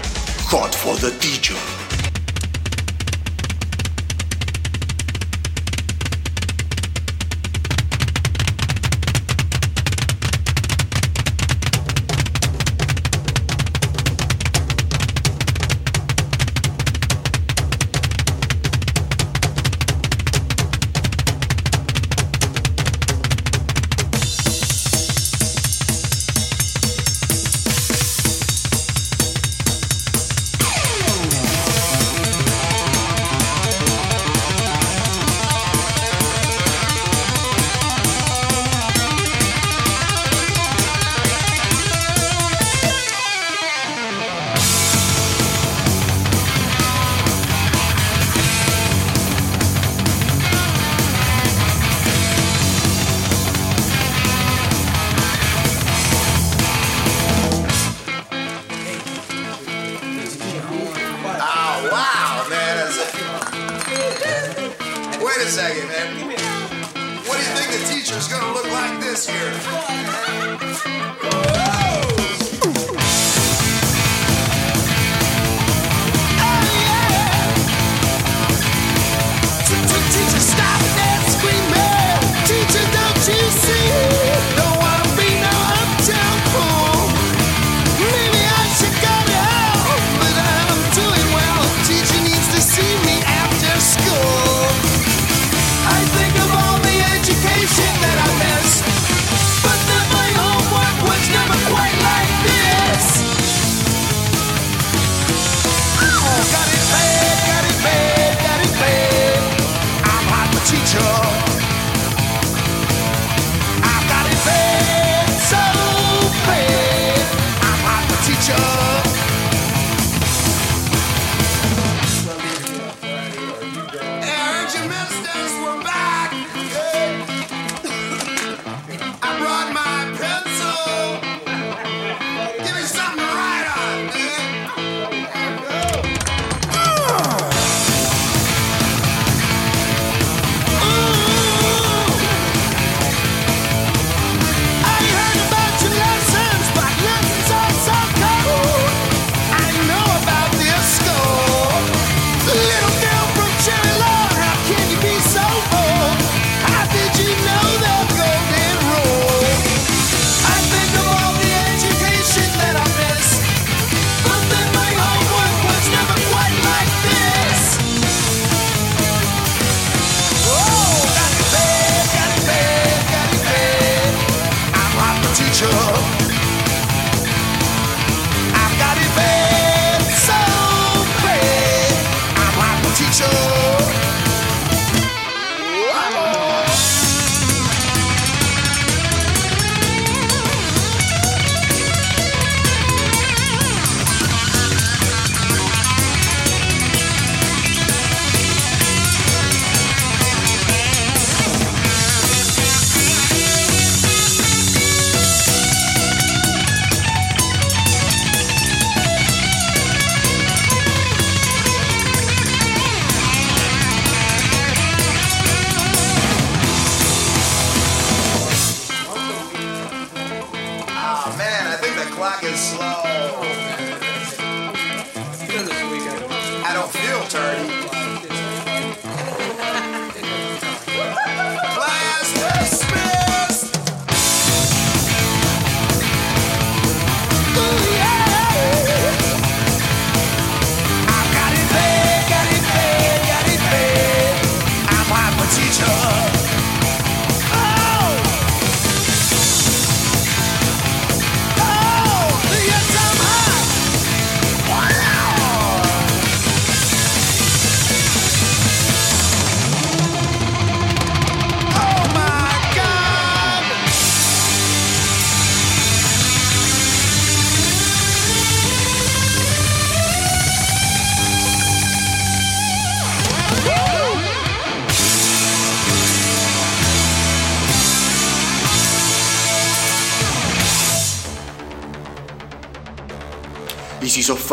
Hot 0.50 0.76
for 0.76 0.98
the 0.98 1.12
Teacher. 1.12 1.85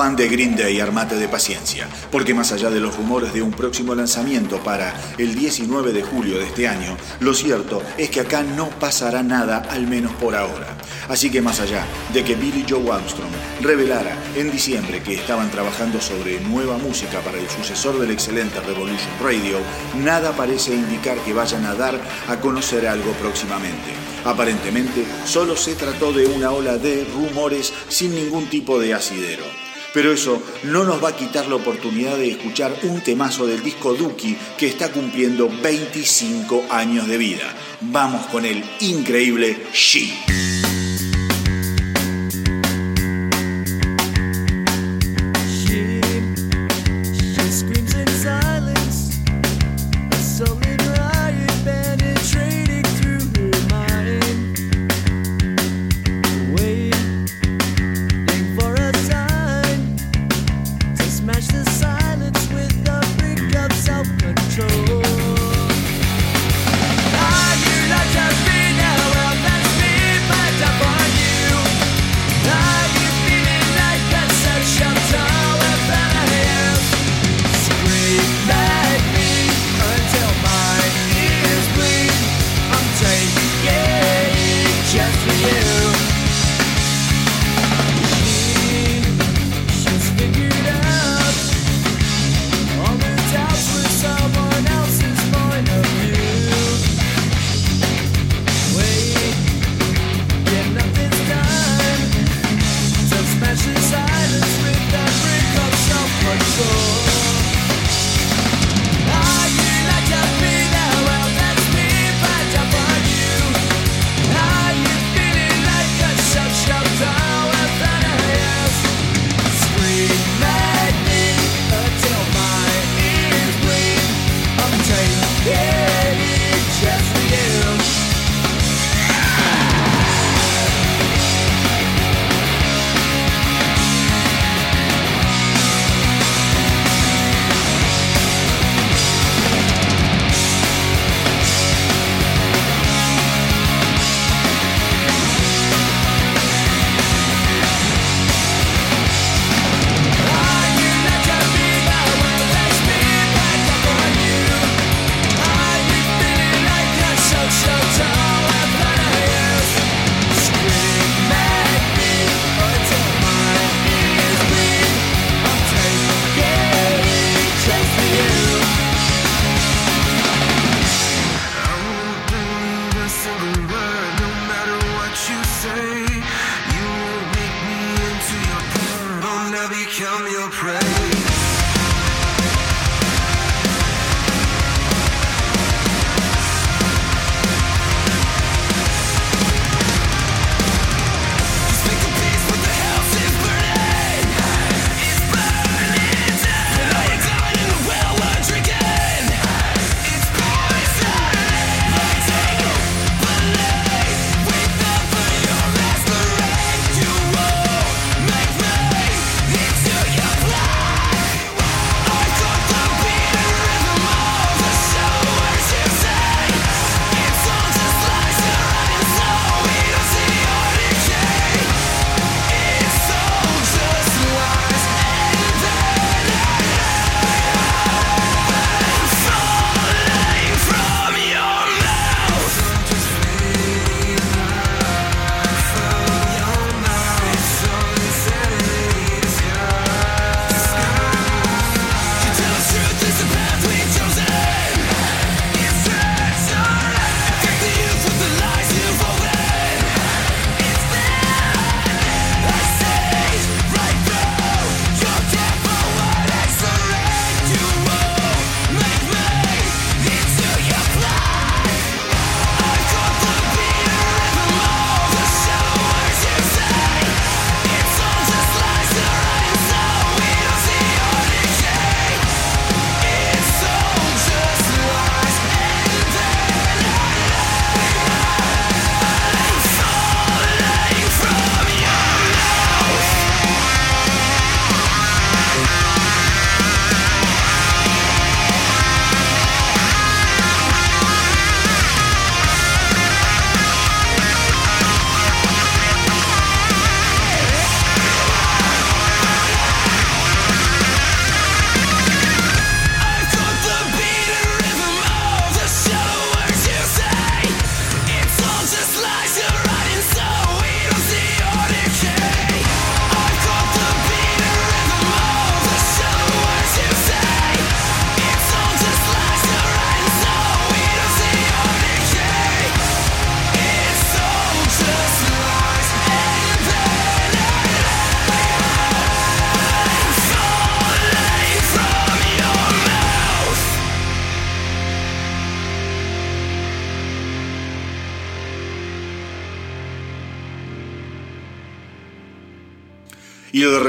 Fan 0.03 0.16
de 0.16 0.28
Green 0.28 0.57
Day, 0.57 0.80
armate 0.80 1.14
de 1.14 1.28
paciencia, 1.28 1.86
porque 2.11 2.34
más 2.34 2.50
allá 2.50 2.70
de 2.70 2.80
los 2.80 2.96
rumores 2.96 3.32
de 3.32 3.40
un 3.40 3.53
próximo 3.53 3.94
lanzamiento 3.94 4.59
para 4.64 4.92
el 5.16 5.36
19 5.36 5.92
de 5.92 6.03
julio 6.03 6.38
de 6.38 6.46
este 6.46 6.66
año, 6.66 6.96
lo 7.20 7.32
cierto 7.34 7.80
es 7.96 8.11
que 8.11 8.18
acá 8.18 8.42
no 8.42 8.68
pasará 8.80 9.22
nada, 9.22 9.59
al 9.70 9.86
menos 9.86 10.11
por 10.14 10.34
ahora. 10.34 10.76
Así 11.09 11.30
que 11.30 11.40
más 11.40 11.61
allá 11.61 11.86
de 12.12 12.24
que 12.24 12.34
Billy 12.34 12.66
Joe 12.68 12.90
Armstrong 12.90 13.30
revelara 13.61 14.16
en 14.34 14.50
diciembre 14.50 15.05
que 15.05 15.14
estaban 15.14 15.53
trabajando 15.53 16.00
sobre 16.00 16.40
nueva 16.40 16.78
música 16.78 17.20
para 17.20 17.38
el 17.38 17.48
sucesor 17.48 18.00
del 18.00 18.11
excelente 18.11 18.59
Revolution 18.59 19.12
Radio, 19.22 19.59
nada 20.03 20.32
parece 20.32 20.74
indicar 20.74 21.16
que 21.18 21.32
vayan 21.32 21.64
a 21.64 21.76
dar 21.76 21.94
a 22.26 22.40
conocer 22.40 22.88
algo 22.88 23.12
próximamente. 23.20 23.92
Aparentemente, 24.24 25.05
solo 25.26 25.57
se 25.57 25.76
trató 25.76 26.12
de 26.12 26.26
una 26.26 26.50
ola 26.50 26.76
de 26.76 27.05
rumores 27.05 27.72
sin 27.88 28.16
ningún 28.16 28.50
tipo 28.50 28.80
de 28.80 28.94
asidero. 28.94 29.44
Pero 29.93 30.12
eso 30.12 30.43
no 30.64 30.84
nos 30.84 31.03
va 31.03 31.11
a 31.11 31.16
quitar 31.16 31.47
la 31.49 31.57
oportunidad 31.57 32.16
de 32.16 32.30
escuchar 32.30 32.74
un 32.84 33.03
temazo 33.03 33.47
del 33.47 33.62
disco 33.62 33.95
Duki 33.95 34.36
que 34.57 34.66
está 34.66 34.90
cumpliendo 34.90 35.49
25 35.62 36.66
años 36.70 37.07
de 37.07 37.18
vida. 37.18 37.55
Vamos 37.80 38.26
con 38.26 38.45
el 38.45 38.64
increíble 38.80 39.66
She. 39.72 40.32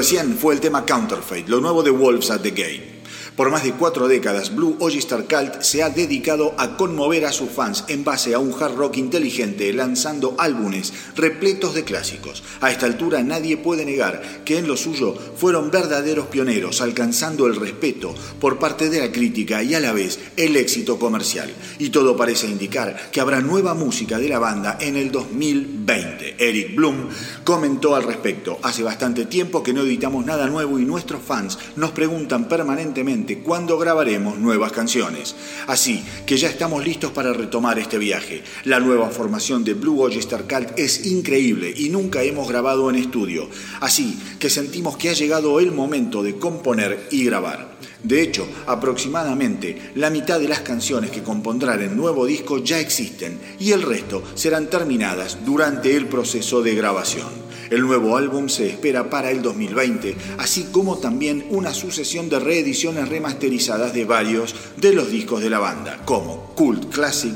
Recién 0.04 0.38
fue 0.38 0.54
el 0.54 0.60
tema 0.60 0.86
Counterfeit, 0.86 1.48
lo 1.48 1.62
nuevo 1.62 1.82
de 1.82 1.90
Wolves 1.90 2.30
at 2.30 2.42
the 2.42 2.52
Gate. 2.52 3.03
Por 3.36 3.50
más 3.50 3.64
de 3.64 3.72
cuatro 3.72 4.08
décadas, 4.08 4.54
Blue 4.54 4.78
Oyster 4.80 5.26
Cult 5.26 5.62
se 5.62 5.82
ha 5.82 5.90
dedicado 5.90 6.54
a 6.60 6.78
conmover 6.78 7.26
a 7.26 7.32
sus 7.32 7.50
fans 7.50 7.84
en 7.88 8.04
base 8.04 8.36
a 8.36 8.40
un 8.40 8.54
hard 8.54 8.76
rock 8.76 8.98
inteligente, 8.98 9.74
lanzando 9.74 10.36
álbumes 10.38 10.94
repletos 11.16 11.74
de 11.74 11.84
clásicos. 11.84 12.44
A 12.62 12.70
esta 12.70 12.86
altura 12.86 13.24
nadie 13.24 13.58
puede 13.58 13.86
negar 13.86 14.44
que 14.46 14.60
en 14.60 14.68
lo 14.68 14.78
suyo 14.78 15.16
fueron 15.36 15.72
verdaderos 15.72 16.28
pioneros, 16.28 16.82
alcanzando 16.82 17.48
el 17.48 17.56
respeto 17.56 18.14
por 18.40 18.60
parte 18.60 18.92
de 18.92 19.00
la 19.00 19.12
crítica 19.12 19.64
y 19.64 19.74
a 19.74 19.80
la 19.80 19.94
vez 19.94 20.20
el 20.38 20.56
éxito 20.56 21.00
comercial. 21.00 21.52
Y 21.80 21.90
todo 21.90 22.16
parece 22.16 22.46
indicar 22.46 23.10
que 23.12 23.20
habrá 23.20 23.42
nueva 23.42 23.74
música 23.74 24.20
de 24.20 24.30
la 24.30 24.38
banda 24.38 24.78
en 24.80 24.96
el 24.96 25.12
2020. 25.12 26.36
Eric 26.38 26.76
Bloom 26.76 27.10
comentó 27.44 27.96
al 27.96 28.04
respecto, 28.04 28.60
hace 28.62 28.84
bastante 28.84 29.26
tiempo 29.26 29.64
que 29.64 29.74
no 29.74 29.82
editamos 29.82 30.24
nada 30.24 30.46
nuevo 30.46 30.78
y 30.78 30.86
nuestros 30.86 31.24
fans 31.24 31.58
nos 31.76 31.92
preguntan 31.92 32.48
permanentemente 32.48 33.23
cuándo 33.44 33.78
grabaremos 33.78 34.38
nuevas 34.38 34.72
canciones. 34.72 35.36
Así 35.68 36.04
que 36.26 36.38
ya 36.38 36.50
estamos 36.50 36.84
listos 36.84 37.12
para 37.12 37.34
retomar 37.34 37.80
este 37.80 37.98
viaje. 37.98 38.44
La 38.66 38.80
nueva 38.80 39.10
formación 39.10 39.64
de 39.64 39.74
Blue 39.74 40.02
Oyster 40.02 40.44
Cult 40.44 40.78
es 40.78 41.06
increíble 41.06 41.74
y 41.76 41.90
nunca 41.90 42.24
hemos 42.24 42.48
grabado 42.48 42.90
en 42.90 42.98
estudio. 42.98 43.50
Así 43.80 44.20
que 44.40 44.50
sentimos 44.50 44.98
que 44.98 45.10
ha 45.10 45.14
llegado 45.14 45.60
el 45.60 45.72
momento 45.72 46.24
de 46.24 46.38
componer 46.38 47.08
y 47.12 47.24
grabar. 47.26 47.74
De 48.04 48.22
hecho, 48.22 48.46
aproximadamente 48.68 49.92
la 49.96 50.10
mitad 50.10 50.40
de 50.40 50.50
las 50.50 50.60
canciones 50.60 51.10
que 51.10 51.24
compondrán 51.24 51.82
el 51.82 51.96
nuevo 51.96 52.26
disco 52.26 52.58
ya 52.58 52.80
existen 52.80 53.40
y 53.60 53.72
el 53.72 53.82
resto 53.82 54.22
serán 54.36 54.70
terminadas 54.70 55.38
durante 55.46 55.96
el 55.96 56.08
proceso 56.08 56.62
de 56.62 56.76
grabación. 56.76 57.43
El 57.70 57.82
nuevo 57.82 58.18
álbum 58.18 58.50
se 58.50 58.68
espera 58.68 59.10
para 59.10 59.32
el 59.32 59.42
2020, 59.42 60.16
así 60.38 60.68
como 60.72 60.98
también 60.98 61.46
una 61.50 61.74
sucesión 61.74 62.30
de 62.30 62.40
reediciones 62.40 63.10
remasterizadas 63.10 63.94
de 63.94 64.06
varios 64.06 64.56
de 64.78 64.94
los 64.94 65.10
discos 65.10 65.42
de 65.42 65.50
la 65.50 65.60
banda, 65.60 66.02
como 66.06 66.54
Cult 66.56 66.94
Classic, 66.94 67.36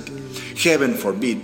Heaven 0.56 0.96
Forbid, 0.96 1.38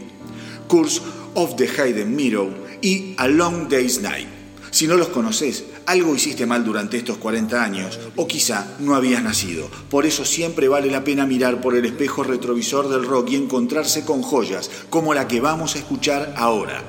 Curse 0.68 1.02
of 1.36 1.56
the 1.56 1.68
Hidden 1.68 2.16
Mirror 2.16 2.50
y 2.82 3.16
A 3.18 3.28
Long 3.28 3.68
Day's 3.70 4.02
Night. 4.02 4.28
Si 4.74 4.88
no 4.88 4.98
los 4.98 5.10
conoces, 5.10 5.66
algo 5.86 6.16
hiciste 6.16 6.48
mal 6.48 6.66
durante 6.66 6.98
estos 6.98 7.18
40 7.18 7.64
años 7.64 8.00
o 8.16 8.26
quizá 8.28 8.76
no 8.80 8.96
habías 8.96 9.22
nacido. 9.22 9.70
Por 9.90 10.08
eso 10.08 10.26
siempre 10.26 10.68
vale 10.68 10.90
la 10.90 11.04
pena 11.04 11.28
mirar 11.28 11.62
por 11.62 11.76
el 11.76 11.86
espejo 11.86 12.24
retrovisor 12.24 12.90
del 12.90 13.06
rock 13.06 13.30
y 13.30 13.36
encontrarse 13.36 14.04
con 14.04 14.24
joyas 14.24 14.72
como 14.90 15.14
la 15.14 15.28
que 15.28 15.42
vamos 15.42 15.76
a 15.76 15.78
escuchar 15.78 16.34
ahora. 16.38 16.84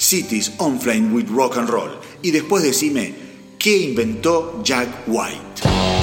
Cities 0.00 0.58
on 0.58 0.78
Flame 0.78 1.12
with 1.12 1.28
Rock 1.28 1.58
and 1.58 1.68
Roll. 1.68 1.90
Y 2.22 2.30
después 2.30 2.62
decime, 2.62 3.14
¿qué 3.58 3.76
inventó 3.76 4.62
Jack 4.64 4.88
White? 5.06 5.99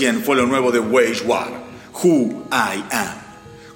fue 0.00 0.34
lo 0.34 0.46
nuevo 0.46 0.72
de 0.72 0.80
Wage 0.80 1.26
War, 1.26 1.62
Who 2.02 2.46
I 2.50 2.82
Am. 2.90 3.18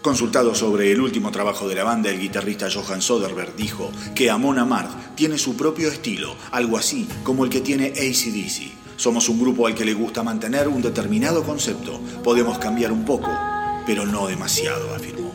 Consultado 0.01 0.55
sobre 0.55 0.91
el 0.91 1.03
último 1.03 1.31
trabajo 1.31 1.69
de 1.69 1.75
la 1.75 1.85
banda, 1.85 2.09
el 2.09 2.19
guitarrista 2.19 2.71
Johan 2.73 3.03
Soderbergh 3.03 3.55
dijo 3.57 3.93
que 4.15 4.31
Amon 4.31 4.59
Amarth 4.59 5.15
tiene 5.17 5.37
su 5.37 5.55
propio 5.55 5.89
estilo, 5.89 6.35
algo 6.51 6.79
así 6.79 7.07
como 7.25 7.45
el 7.45 7.51
que 7.51 7.61
tiene 7.61 7.89
ACDC. 7.89 8.97
Somos 8.97 9.29
un 9.29 9.39
grupo 9.39 9.67
al 9.67 9.75
que 9.75 9.85
le 9.85 9.93
gusta 9.93 10.23
mantener 10.23 10.67
un 10.67 10.81
determinado 10.81 11.43
concepto. 11.43 12.01
Podemos 12.23 12.59
cambiar 12.59 12.91
un 12.91 13.05
poco, 13.05 13.29
pero 13.85 14.07
no 14.07 14.27
demasiado, 14.27 14.95
afirmó. 14.95 15.31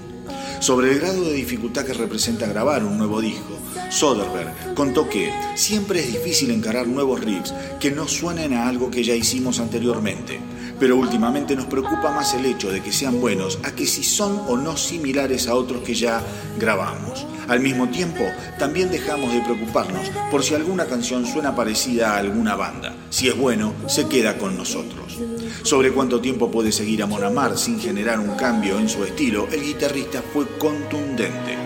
Sobre 0.59 0.91
el 0.91 0.99
grado 0.99 1.23
de 1.23 1.33
dificultad 1.33 1.85
que 1.85 1.93
representa 1.93 2.47
grabar 2.47 2.83
un 2.83 2.97
nuevo 2.97 3.21
disco, 3.21 3.59
Soderbergh 3.91 4.73
contó 4.73 5.07
que 5.07 5.31
siempre 5.53 5.99
es 5.99 6.13
difícil 6.13 6.49
encarar 6.49 6.87
nuevos 6.87 7.19
riffs 7.19 7.53
que 7.79 7.91
no 7.91 8.07
suenen 8.07 8.53
a 8.53 8.67
algo 8.67 8.89
que 8.89 9.03
ya 9.03 9.13
hicimos 9.13 9.59
anteriormente 9.59 10.39
pero 10.79 10.95
últimamente 10.95 11.55
nos 11.55 11.65
preocupa 11.65 12.11
más 12.11 12.33
el 12.33 12.45
hecho 12.45 12.71
de 12.71 12.81
que 12.81 12.91
sean 12.91 13.19
buenos 13.19 13.59
a 13.63 13.71
que 13.71 13.85
si 13.85 14.03
son 14.03 14.41
o 14.47 14.57
no 14.57 14.77
similares 14.77 15.47
a 15.47 15.55
otros 15.55 15.83
que 15.83 15.93
ya 15.93 16.21
grabamos. 16.57 17.25
Al 17.47 17.59
mismo 17.59 17.89
tiempo, 17.89 18.23
también 18.59 18.91
dejamos 18.91 19.33
de 19.33 19.41
preocuparnos 19.41 20.09
por 20.29 20.43
si 20.43 20.53
alguna 20.53 20.85
canción 20.85 21.25
suena 21.25 21.55
parecida 21.55 22.13
a 22.13 22.17
alguna 22.17 22.55
banda. 22.55 22.93
Si 23.09 23.27
es 23.27 23.35
bueno, 23.35 23.73
se 23.87 24.07
queda 24.07 24.37
con 24.37 24.55
nosotros. 24.55 25.17
Sobre 25.63 25.91
cuánto 25.91 26.21
tiempo 26.21 26.51
puede 26.51 26.71
seguir 26.71 27.01
a 27.01 27.07
Monamar 27.07 27.57
sin 27.57 27.79
generar 27.79 28.19
un 28.19 28.35
cambio 28.35 28.77
en 28.77 28.87
su 28.87 29.03
estilo, 29.03 29.47
el 29.51 29.63
guitarrista 29.63 30.21
fue 30.21 30.45
contundente. 30.57 31.57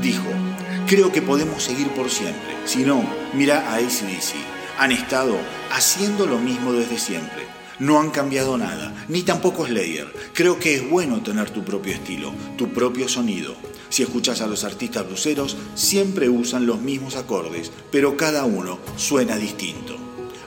Dijo, 0.00 0.28
creo 0.86 1.10
que 1.10 1.22
podemos 1.22 1.62
seguir 1.62 1.88
por 1.88 2.08
siempre. 2.08 2.54
Si 2.64 2.84
no, 2.84 3.04
mira 3.34 3.68
a 3.68 3.76
ACDC. 3.76 4.34
Han 4.78 4.92
estado 4.92 5.36
haciendo 5.72 6.26
lo 6.26 6.38
mismo 6.38 6.72
desde 6.72 6.98
siempre. 6.98 7.55
No 7.78 8.00
han 8.00 8.10
cambiado 8.10 8.56
nada, 8.56 9.04
ni 9.08 9.22
tampoco 9.22 9.66
Slayer. 9.66 10.10
Creo 10.32 10.58
que 10.58 10.76
es 10.76 10.88
bueno 10.88 11.22
tener 11.22 11.50
tu 11.50 11.62
propio 11.62 11.92
estilo, 11.92 12.32
tu 12.56 12.72
propio 12.72 13.08
sonido. 13.08 13.54
Si 13.90 14.02
escuchas 14.02 14.40
a 14.40 14.46
los 14.46 14.64
artistas 14.64 15.06
bluseros, 15.06 15.56
siempre 15.74 16.28
usan 16.28 16.66
los 16.66 16.80
mismos 16.80 17.16
acordes, 17.16 17.70
pero 17.90 18.16
cada 18.16 18.44
uno 18.44 18.78
suena 18.96 19.36
distinto. 19.36 19.96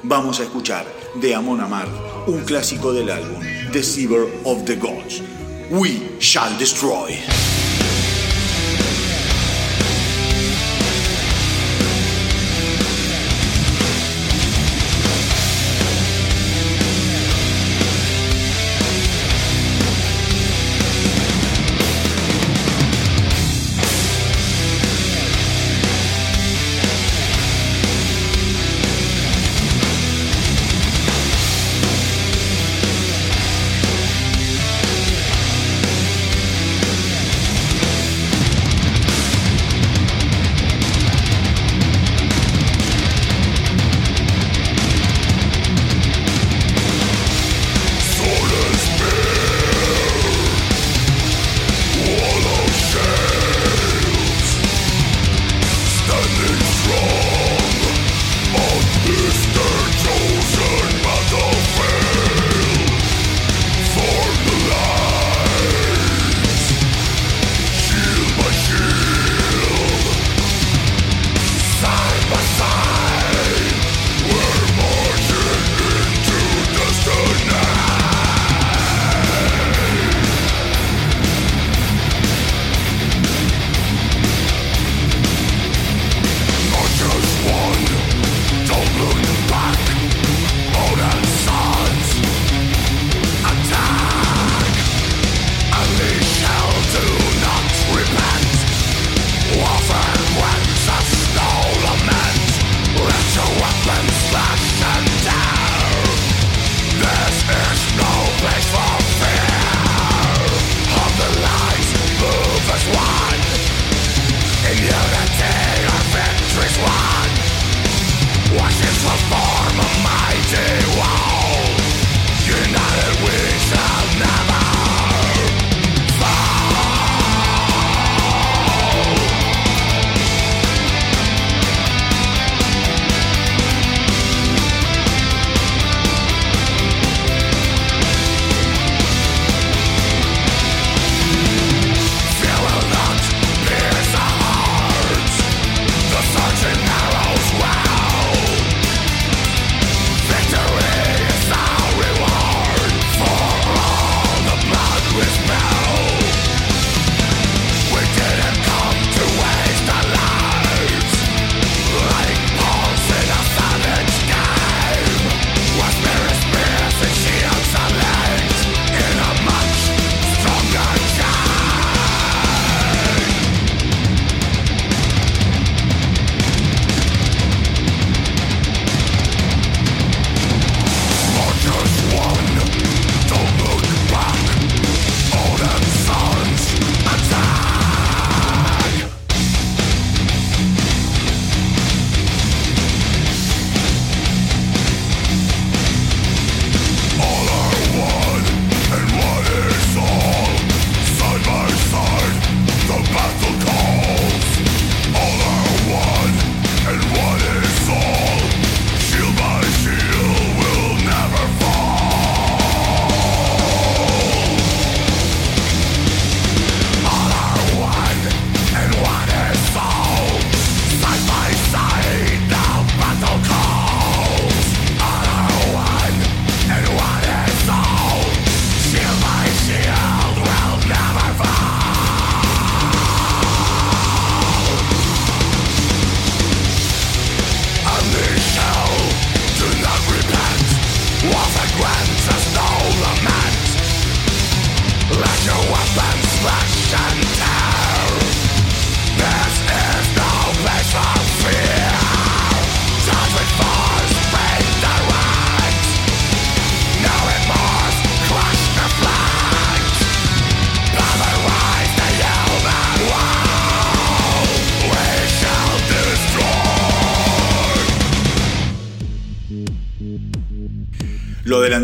Vamos 0.02 0.40
a 0.40 0.44
escuchar 0.44 0.86
de 1.22 1.36
Amon 1.36 1.62
Amarth, 1.62 2.28
un 2.28 2.44
clásico 2.46 2.94
del 2.94 3.12
álbum, 3.12 3.42
Deceiver 3.72 4.28
of 4.44 4.66
the 4.66 4.76
Gods. 4.76 5.22
We 5.70 6.18
shall 6.20 6.58
destroy. 6.58 7.20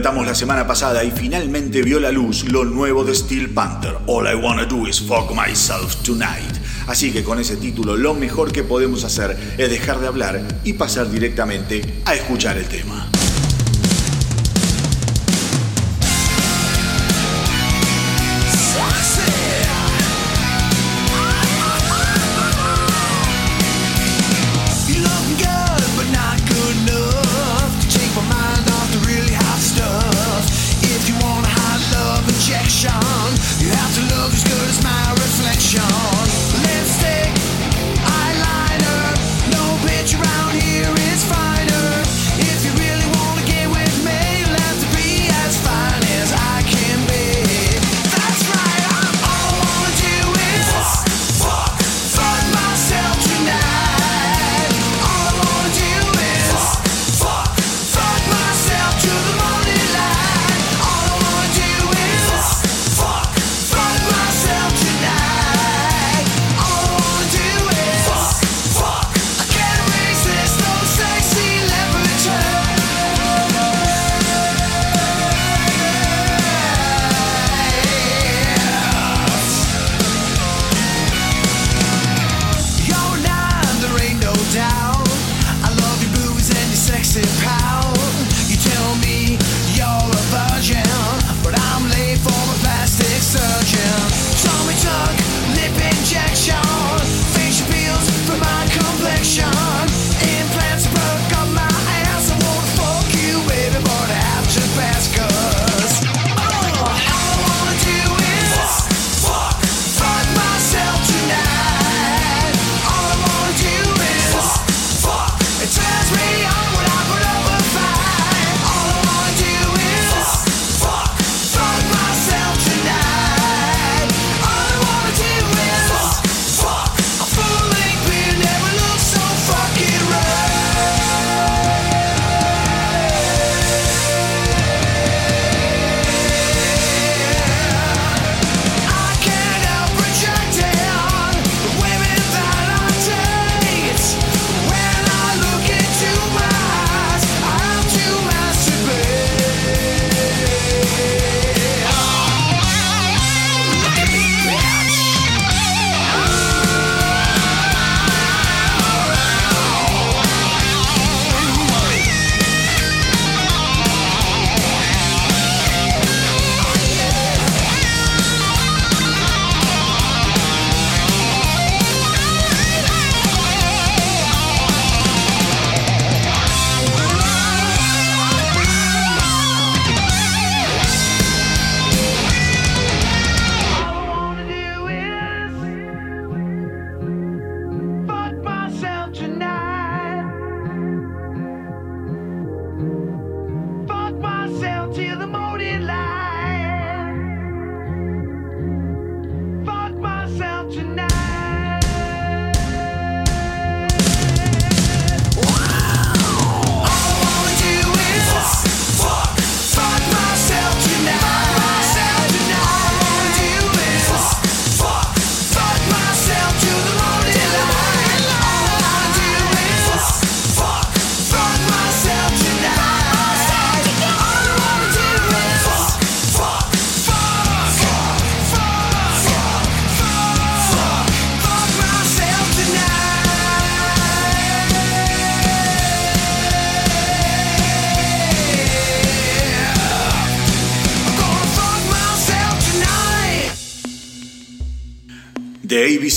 comentamos 0.05 0.27
la 0.27 0.35
semana 0.35 0.67
pasada 0.67 1.03
y 1.03 1.09
finalmente 1.09 1.81
vio 1.81 1.99
la 1.99 2.11
luz 2.11 2.43
lo 2.43 2.63
nuevo 2.63 3.03
de 3.03 3.15
Steel 3.15 3.49
Panther, 3.49 3.97
All 4.05 4.31
I 4.31 4.35
Wanna 4.35 4.65
Do 4.65 4.87
Is 4.87 5.01
Fuck 5.01 5.31
Myself 5.31 5.95
Tonight. 6.03 6.59
Así 6.85 7.11
que 7.11 7.23
con 7.23 7.39
ese 7.39 7.57
título 7.57 7.97
lo 7.97 8.13
mejor 8.13 8.51
que 8.51 8.61
podemos 8.61 9.03
hacer 9.03 9.35
es 9.57 9.67
dejar 9.67 9.99
de 9.99 10.05
hablar 10.05 10.47
y 10.63 10.73
pasar 10.73 11.09
directamente 11.09 12.03
a 12.05 12.13
escuchar 12.13 12.55
el 12.55 12.65
tema. 12.65 13.09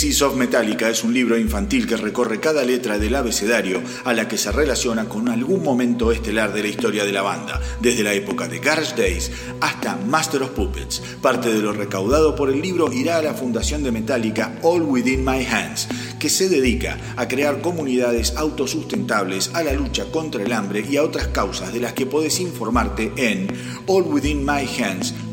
Pieces 0.08 0.22
of 0.22 0.36
Metallica 0.36 0.88
es 0.88 1.04
un 1.04 1.12
libro 1.12 1.36
infantil 1.36 1.86
que 1.86 1.98
recorre 1.98 2.40
cada 2.40 2.64
letra 2.64 2.98
del 2.98 3.14
abecedario 3.14 3.82
a 4.06 4.14
la 4.14 4.26
que 4.26 4.38
se 4.38 4.50
relaciona 4.50 5.06
con 5.06 5.28
algún 5.28 5.62
momento 5.62 6.10
estelar 6.12 6.54
de 6.54 6.62
la 6.62 6.68
historia 6.68 7.04
de 7.04 7.12
la 7.12 7.20
banda, 7.20 7.60
desde 7.82 8.02
la 8.02 8.14
época 8.14 8.48
de 8.48 8.58
Garage 8.58 8.96
Days 8.96 9.30
hasta 9.60 9.96
Master 9.96 10.44
of 10.44 10.52
Puppets. 10.52 11.02
Parte 11.20 11.52
de 11.52 11.60
lo 11.60 11.74
recaudado 11.74 12.34
por 12.34 12.48
el 12.48 12.62
libro 12.62 12.90
irá 12.90 13.18
a 13.18 13.22
la 13.22 13.34
fundación 13.34 13.82
de 13.82 13.92
Metallica 13.92 14.58
All 14.62 14.80
Within 14.80 15.22
My 15.22 15.44
Hands, 15.44 15.86
que 16.18 16.30
se 16.30 16.48
dedica 16.48 16.96
a 17.16 17.28
crear 17.28 17.60
comunidades 17.60 18.32
autosustentables 18.34 19.50
a 19.52 19.62
la 19.62 19.74
lucha 19.74 20.06
contra 20.10 20.42
el 20.42 20.54
hambre 20.54 20.86
y 20.88 20.96
a 20.96 21.02
otras 21.02 21.28
causas 21.28 21.70
de 21.74 21.80
las 21.80 21.92
que 21.92 22.06
podés 22.06 22.40
informarte 22.40 23.12
en 23.14 23.48
allwithinmyhands.com 23.86 25.27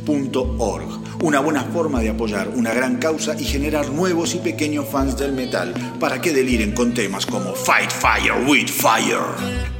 una 1.21 1.39
buena 1.39 1.63
forma 1.63 2.01
de 2.01 2.09
apoyar 2.09 2.49
una 2.55 2.73
gran 2.73 2.97
causa 2.97 3.35
y 3.39 3.43
generar 3.43 3.89
nuevos 3.89 4.35
y 4.35 4.39
pequeños 4.39 4.87
fans 4.87 5.17
del 5.17 5.33
metal 5.33 5.73
para 5.99 6.21
que 6.21 6.31
deliren 6.31 6.73
con 6.73 6.93
temas 6.93 7.25
como 7.25 7.53
Fight 7.53 7.91
Fire 7.91 8.47
with 8.47 8.67
Fire. 8.67 9.74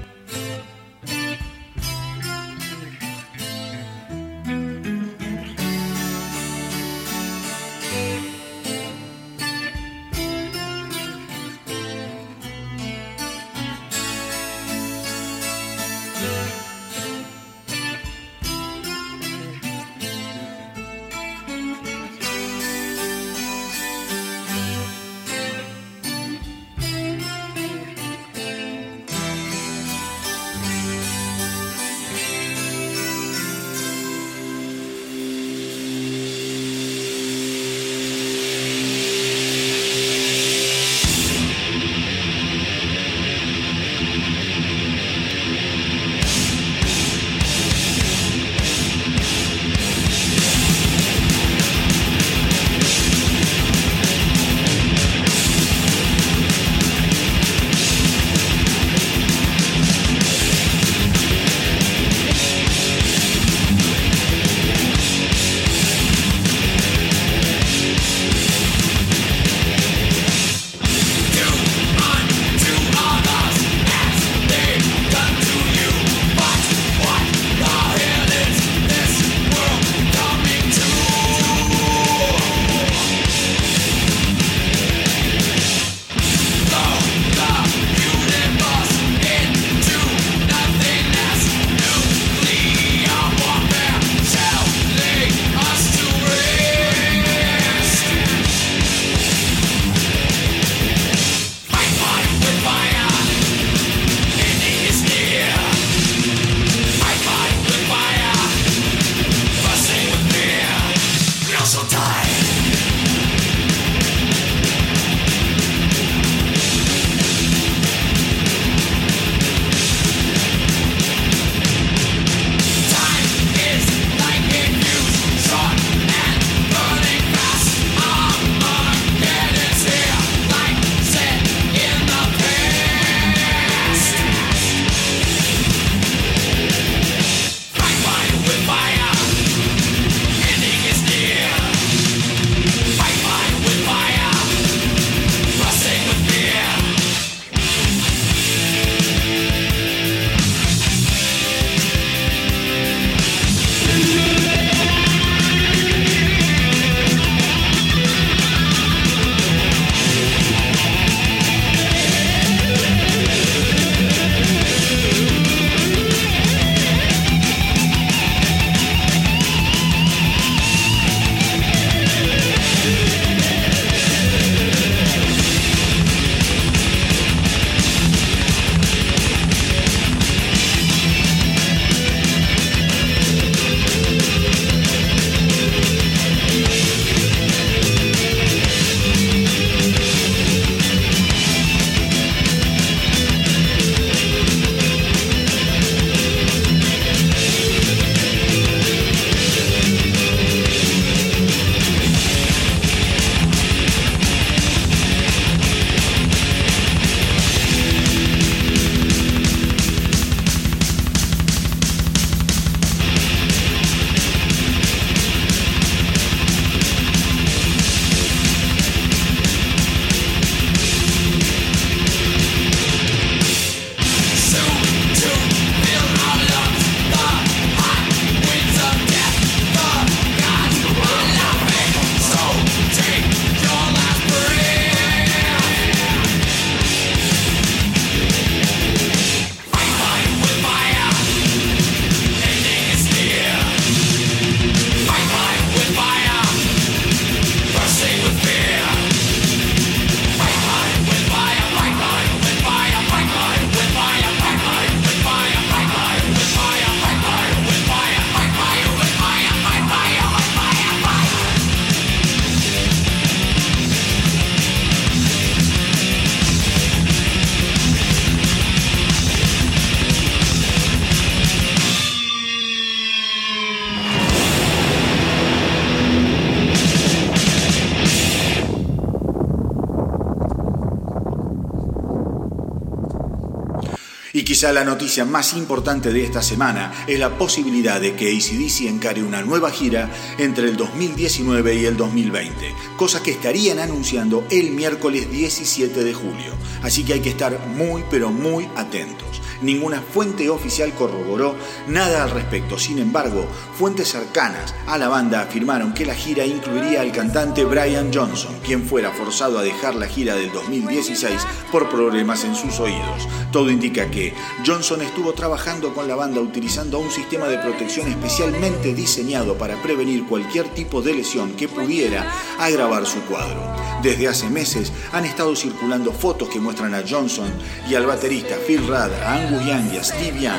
La 284.74 284.84
noticia 284.84 285.26
más 285.26 285.54
importante 285.54 286.12
de 286.12 286.24
esta 286.24 286.42
semana 286.42 286.92
es 287.08 287.20
la 287.20 287.38
posibilidad 287.38 288.00
de 288.00 288.16
que 288.16 288.32
ACDC 288.32 288.88
encare 288.88 289.24
una 289.24 289.42
nueva 289.42 289.70
gira 289.72 290.10
entre 290.38 290.70
el 290.70 290.78
2019 290.78 291.76
y 291.76 291.86
el 291.86 291.98
2020, 291.98 292.74
cosa 292.98 293.22
que 293.22 293.32
estarían 293.32 293.80
anunciando 293.80 294.46
el 294.50 294.72
miércoles 294.72 295.30
17 295.32 296.04
de 296.04 296.14
julio. 296.14 296.54
Así 296.82 297.04
que 297.04 297.14
hay 297.14 297.20
que 297.22 297.30
estar 297.30 297.68
muy 297.68 298.04
pero 298.10 298.32
muy 298.32 298.68
atentos. 298.76 299.35
Ninguna 299.62 300.02
fuente 300.02 300.50
oficial 300.50 300.94
corroboró 300.94 301.56
nada 301.88 302.24
al 302.24 302.32
respecto. 302.32 302.78
Sin 302.78 303.00
embargo, 303.00 303.48
fuentes 303.78 304.10
cercanas 304.10 304.74
a 304.88 304.98
la 304.98 305.08
banda 305.08 305.42
afirmaron 305.42 305.94
que 305.94 306.06
la 306.06 306.16
gira 306.16 306.46
incluiría 306.46 307.02
al 307.02 307.12
cantante 307.12 307.66
Brian 307.66 308.12
Johnson, 308.14 308.56
quien 308.66 308.86
fuera 308.86 309.12
forzado 309.12 309.60
a 309.60 309.64
dejar 309.64 309.96
la 309.96 310.08
gira 310.08 310.36
del 310.36 310.52
2016 310.52 311.42
por 311.72 311.90
problemas 311.90 312.44
en 312.44 312.56
sus 312.56 312.80
oídos. 312.80 313.28
Todo 313.52 313.70
indica 313.70 314.10
que 314.12 314.34
Johnson 314.66 315.02
estuvo 315.02 315.34
trabajando 315.34 315.94
con 315.94 316.08
la 316.08 316.16
banda 316.16 316.42
utilizando 316.42 317.00
un 317.00 317.12
sistema 317.12 317.48
de 317.48 317.58
protección 317.58 318.08
especialmente 318.08 318.94
diseñado 318.94 319.58
para 319.58 319.82
prevenir 319.82 320.26
cualquier 320.26 320.68
tipo 320.70 321.02
de 321.02 321.14
lesión 321.14 321.54
que 321.54 321.68
pudiera 321.68 322.32
agravar 322.60 323.06
su 323.06 323.22
cuadro. 323.22 323.62
Desde 324.02 324.28
hace 324.28 324.50
meses 324.50 324.92
han 325.14 325.26
estado 325.26 325.56
circulando 325.56 326.12
fotos 326.12 326.50
que 326.50 326.60
muestran 326.60 326.94
a 326.94 327.04
Johnson 327.08 327.50
y 327.90 327.96
al 327.96 328.06
baterista 328.06 328.56
Phil 328.68 328.86
Rudd, 328.88 329.12
Angus 329.46 329.64
Young 329.64 329.94
y 329.94 330.04
Steve 330.04 330.50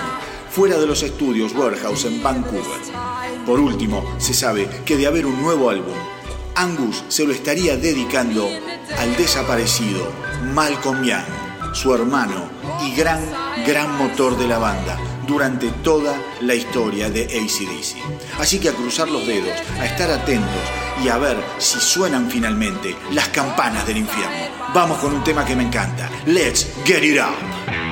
fuera 0.48 0.78
de 0.78 0.86
los 0.86 1.02
estudios 1.02 1.52
Warehouse 1.54 2.04
en 2.04 2.22
Vancouver. 2.22 2.80
Por 3.44 3.58
último, 3.58 4.04
se 4.18 4.32
sabe 4.32 4.68
que 4.84 4.96
de 4.96 5.08
haber 5.08 5.26
un 5.26 5.42
nuevo 5.42 5.70
álbum, 5.70 5.96
Angus 6.54 7.02
se 7.08 7.24
lo 7.26 7.32
estaría 7.32 7.76
dedicando 7.76 8.48
al 8.96 9.16
desaparecido 9.16 10.06
Malcolm 10.54 11.02
Young, 11.02 11.74
su 11.74 11.92
hermano 11.92 12.48
y 12.86 12.94
gran, 12.94 13.20
gran 13.66 13.98
motor 13.98 14.38
de 14.38 14.46
la 14.46 14.58
banda 14.58 14.96
durante 15.26 15.68
toda 15.82 16.16
la 16.42 16.54
historia 16.54 17.10
de 17.10 17.24
ACDC. 17.24 18.38
Así 18.38 18.60
que 18.60 18.68
a 18.68 18.72
cruzar 18.72 19.08
los 19.08 19.26
dedos, 19.26 19.58
a 19.80 19.84
estar 19.84 20.12
atentos 20.12 20.62
y 21.02 21.08
a 21.08 21.18
ver 21.18 21.36
si 21.58 21.80
suenan 21.80 22.30
finalmente 22.30 22.94
las 23.10 23.26
campanas 23.30 23.84
del 23.84 23.96
infierno. 23.96 24.46
Vamos 24.72 24.98
con 24.98 25.12
un 25.12 25.24
tema 25.24 25.44
que 25.44 25.56
me 25.56 25.64
encanta. 25.64 26.08
Let's 26.24 26.68
get 26.84 27.02
it 27.02 27.18
up. 27.18 27.85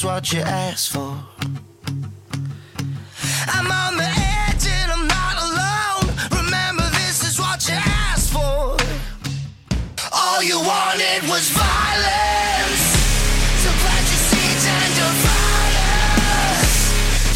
Is 0.00 0.04
what 0.06 0.32
you 0.32 0.40
asked 0.40 0.92
for. 0.92 1.12
I'm 3.48 3.68
on 3.70 3.96
the 3.98 4.10
edge 4.48 4.64
and 4.78 4.88
I'm 4.92 5.06
not 5.06 5.36
alone. 5.46 6.04
Remember, 6.40 6.88
this 7.00 7.22
is 7.28 7.38
what 7.38 7.68
you 7.68 7.74
asked 7.76 8.32
for. 8.32 8.80
All 10.10 10.42
you 10.42 10.58
wanted 10.58 11.20
was 11.28 11.50
violence. 11.52 12.84
To 13.62 13.68
plant 13.82 14.06
your 14.12 14.22
seeds 14.30 14.64
and 14.76 14.90
divide 15.02 15.76
us. 16.48 16.72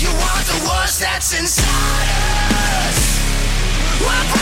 You 0.00 0.08
want 0.24 0.44
the 0.52 0.60
worst 0.68 1.00
that's 1.00 1.38
inside 1.38 2.08
us. 2.88 2.98
We're 4.00 4.33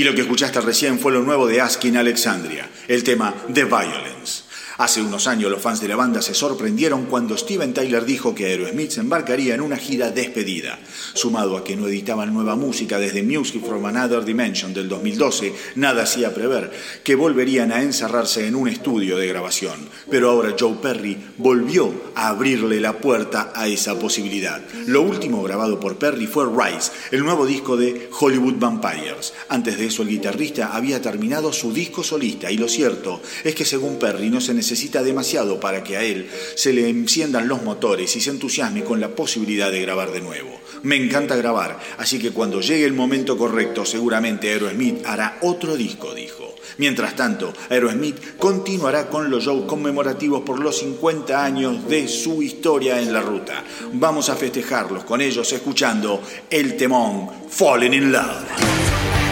Y 0.00 0.04
lo 0.04 0.14
que 0.14 0.22
escuchaste 0.22 0.62
recién 0.62 0.98
fue 0.98 1.12
lo 1.12 1.20
nuevo 1.20 1.46
de 1.46 1.60
Askin 1.60 1.98
Alexandria, 1.98 2.66
el 2.88 3.04
tema 3.04 3.34
The 3.52 3.64
Violence. 3.64 4.39
Hace 4.80 5.02
unos 5.02 5.26
años 5.26 5.50
los 5.50 5.60
fans 5.60 5.82
de 5.82 5.88
la 5.88 5.96
banda 5.96 6.22
se 6.22 6.32
sorprendieron 6.32 7.04
cuando 7.04 7.36
Steven 7.36 7.74
Tyler 7.74 8.06
dijo 8.06 8.34
que 8.34 8.46
Aerosmith 8.46 8.92
se 8.92 9.00
embarcaría 9.00 9.54
en 9.54 9.60
una 9.60 9.76
gira 9.76 10.10
despedida. 10.10 10.78
Sumado 11.12 11.58
a 11.58 11.62
que 11.62 11.76
no 11.76 11.86
editaban 11.86 12.32
nueva 12.32 12.56
música 12.56 12.98
desde 12.98 13.22
Music 13.22 13.62
from 13.62 13.84
Another 13.84 14.24
Dimension 14.24 14.72
del 14.72 14.88
2012, 14.88 15.52
nada 15.74 16.04
hacía 16.04 16.32
prever 16.32 16.72
que 17.04 17.14
volverían 17.14 17.72
a 17.72 17.82
encerrarse 17.82 18.46
en 18.46 18.54
un 18.54 18.68
estudio 18.68 19.18
de 19.18 19.28
grabación. 19.28 19.86
Pero 20.10 20.30
ahora 20.30 20.56
Joe 20.58 20.78
Perry 20.80 21.18
volvió 21.36 21.92
a 22.14 22.28
abrirle 22.28 22.80
la 22.80 22.94
puerta 22.96 23.52
a 23.54 23.68
esa 23.68 23.98
posibilidad. 23.98 24.62
Lo 24.86 25.02
último 25.02 25.42
grabado 25.42 25.78
por 25.78 25.98
Perry 25.98 26.26
fue 26.26 26.46
Rise, 26.46 26.90
el 27.10 27.22
nuevo 27.22 27.44
disco 27.44 27.76
de 27.76 28.08
Hollywood 28.18 28.56
Vampires. 28.56 29.34
Antes 29.50 29.76
de 29.76 29.84
eso 29.84 30.00
el 30.04 30.08
guitarrista 30.08 30.74
había 30.74 31.02
terminado 31.02 31.52
su 31.52 31.70
disco 31.70 32.02
solista 32.02 32.50
y 32.50 32.56
lo 32.56 32.66
cierto 32.66 33.20
es 33.44 33.54
que 33.54 33.66
según 33.66 33.98
Perry 33.98 34.30
no 34.30 34.40
se 34.40 34.54
necesita 34.70 35.02
demasiado 35.02 35.58
para 35.58 35.82
que 35.82 35.96
a 35.96 36.04
él 36.04 36.30
se 36.54 36.72
le 36.72 36.88
enciendan 36.88 37.48
los 37.48 37.64
motores 37.64 38.14
y 38.14 38.20
se 38.20 38.30
entusiasme 38.30 38.84
con 38.84 39.00
la 39.00 39.16
posibilidad 39.16 39.72
de 39.72 39.82
grabar 39.82 40.12
de 40.12 40.20
nuevo. 40.20 40.60
Me 40.84 40.94
encanta 40.94 41.34
grabar, 41.34 41.80
así 41.98 42.20
que 42.20 42.30
cuando 42.30 42.60
llegue 42.60 42.84
el 42.84 42.92
momento 42.92 43.36
correcto 43.36 43.84
seguramente 43.84 44.48
Aerosmith 44.48 45.04
hará 45.04 45.38
otro 45.42 45.76
disco, 45.76 46.14
dijo. 46.14 46.54
Mientras 46.78 47.16
tanto, 47.16 47.52
Aerosmith 47.68 48.36
continuará 48.38 49.08
con 49.08 49.28
los 49.28 49.42
shows 49.42 49.64
conmemorativos 49.64 50.42
por 50.42 50.60
los 50.60 50.78
50 50.78 51.44
años 51.44 51.88
de 51.88 52.06
su 52.06 52.40
historia 52.40 53.00
en 53.00 53.12
la 53.12 53.22
ruta. 53.22 53.64
Vamos 53.94 54.28
a 54.28 54.36
festejarlos 54.36 55.02
con 55.02 55.20
ellos 55.20 55.52
escuchando 55.52 56.22
el 56.48 56.76
temón 56.76 57.28
Falling 57.48 57.92
in 57.92 58.12
Love. 58.12 59.29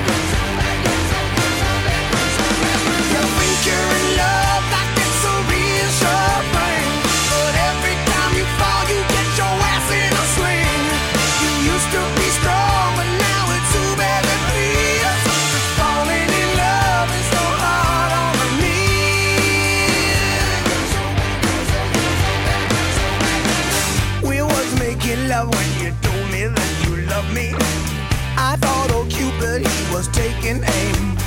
Was 29.99 30.07
taking 30.09 30.63
aim. 30.63 31.19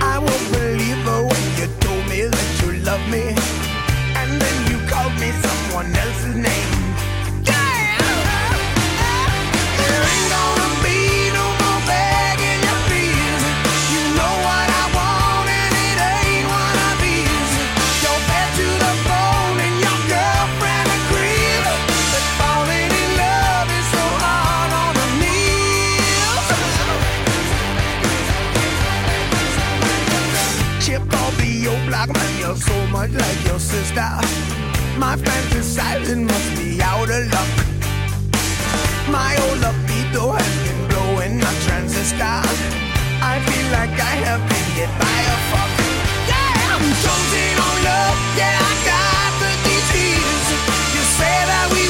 I 0.00 0.16
won't 0.18 0.52
believe 0.52 1.00
her 1.04 1.22
when 1.30 1.44
you 1.58 1.66
told 1.84 2.04
me 2.08 2.20
that 2.34 2.48
you 2.62 2.72
love 2.80 3.04
me. 3.10 3.24
And 4.20 4.40
then 4.40 4.56
you 4.70 4.78
called 4.88 5.12
me 5.20 5.30
someone 5.44 5.94
else's 5.94 6.34
name. 6.34 6.51
Sister. 33.82 34.14
My 34.96 35.16
fantasizing 35.16 36.22
must 36.30 36.50
be 36.56 36.80
out 36.80 37.10
of 37.10 37.22
luck. 37.34 37.52
My 39.10 39.32
old 39.44 39.58
libido 39.64 40.24
has 40.38 40.52
been 40.64 40.80
blowing 40.90 41.36
a 41.50 41.52
transistor. 41.66 42.38
I 43.32 43.34
feel 43.46 43.68
like 43.78 43.94
I 44.12 44.14
have 44.28 44.42
been 44.50 44.68
hit 44.78 44.92
by 45.02 45.18
a 45.34 45.38
fuck. 45.50 45.72
Yeah, 46.30 46.72
I'm 46.74 46.86
chosen 47.02 47.54
on 47.66 47.76
love. 47.88 48.18
Yeah, 48.38 48.70
I 48.70 48.74
got 48.92 49.32
the 49.42 49.52
disease. 49.66 50.48
You 50.94 51.02
say 51.18 51.36
that 51.50 51.66
we 51.74 51.81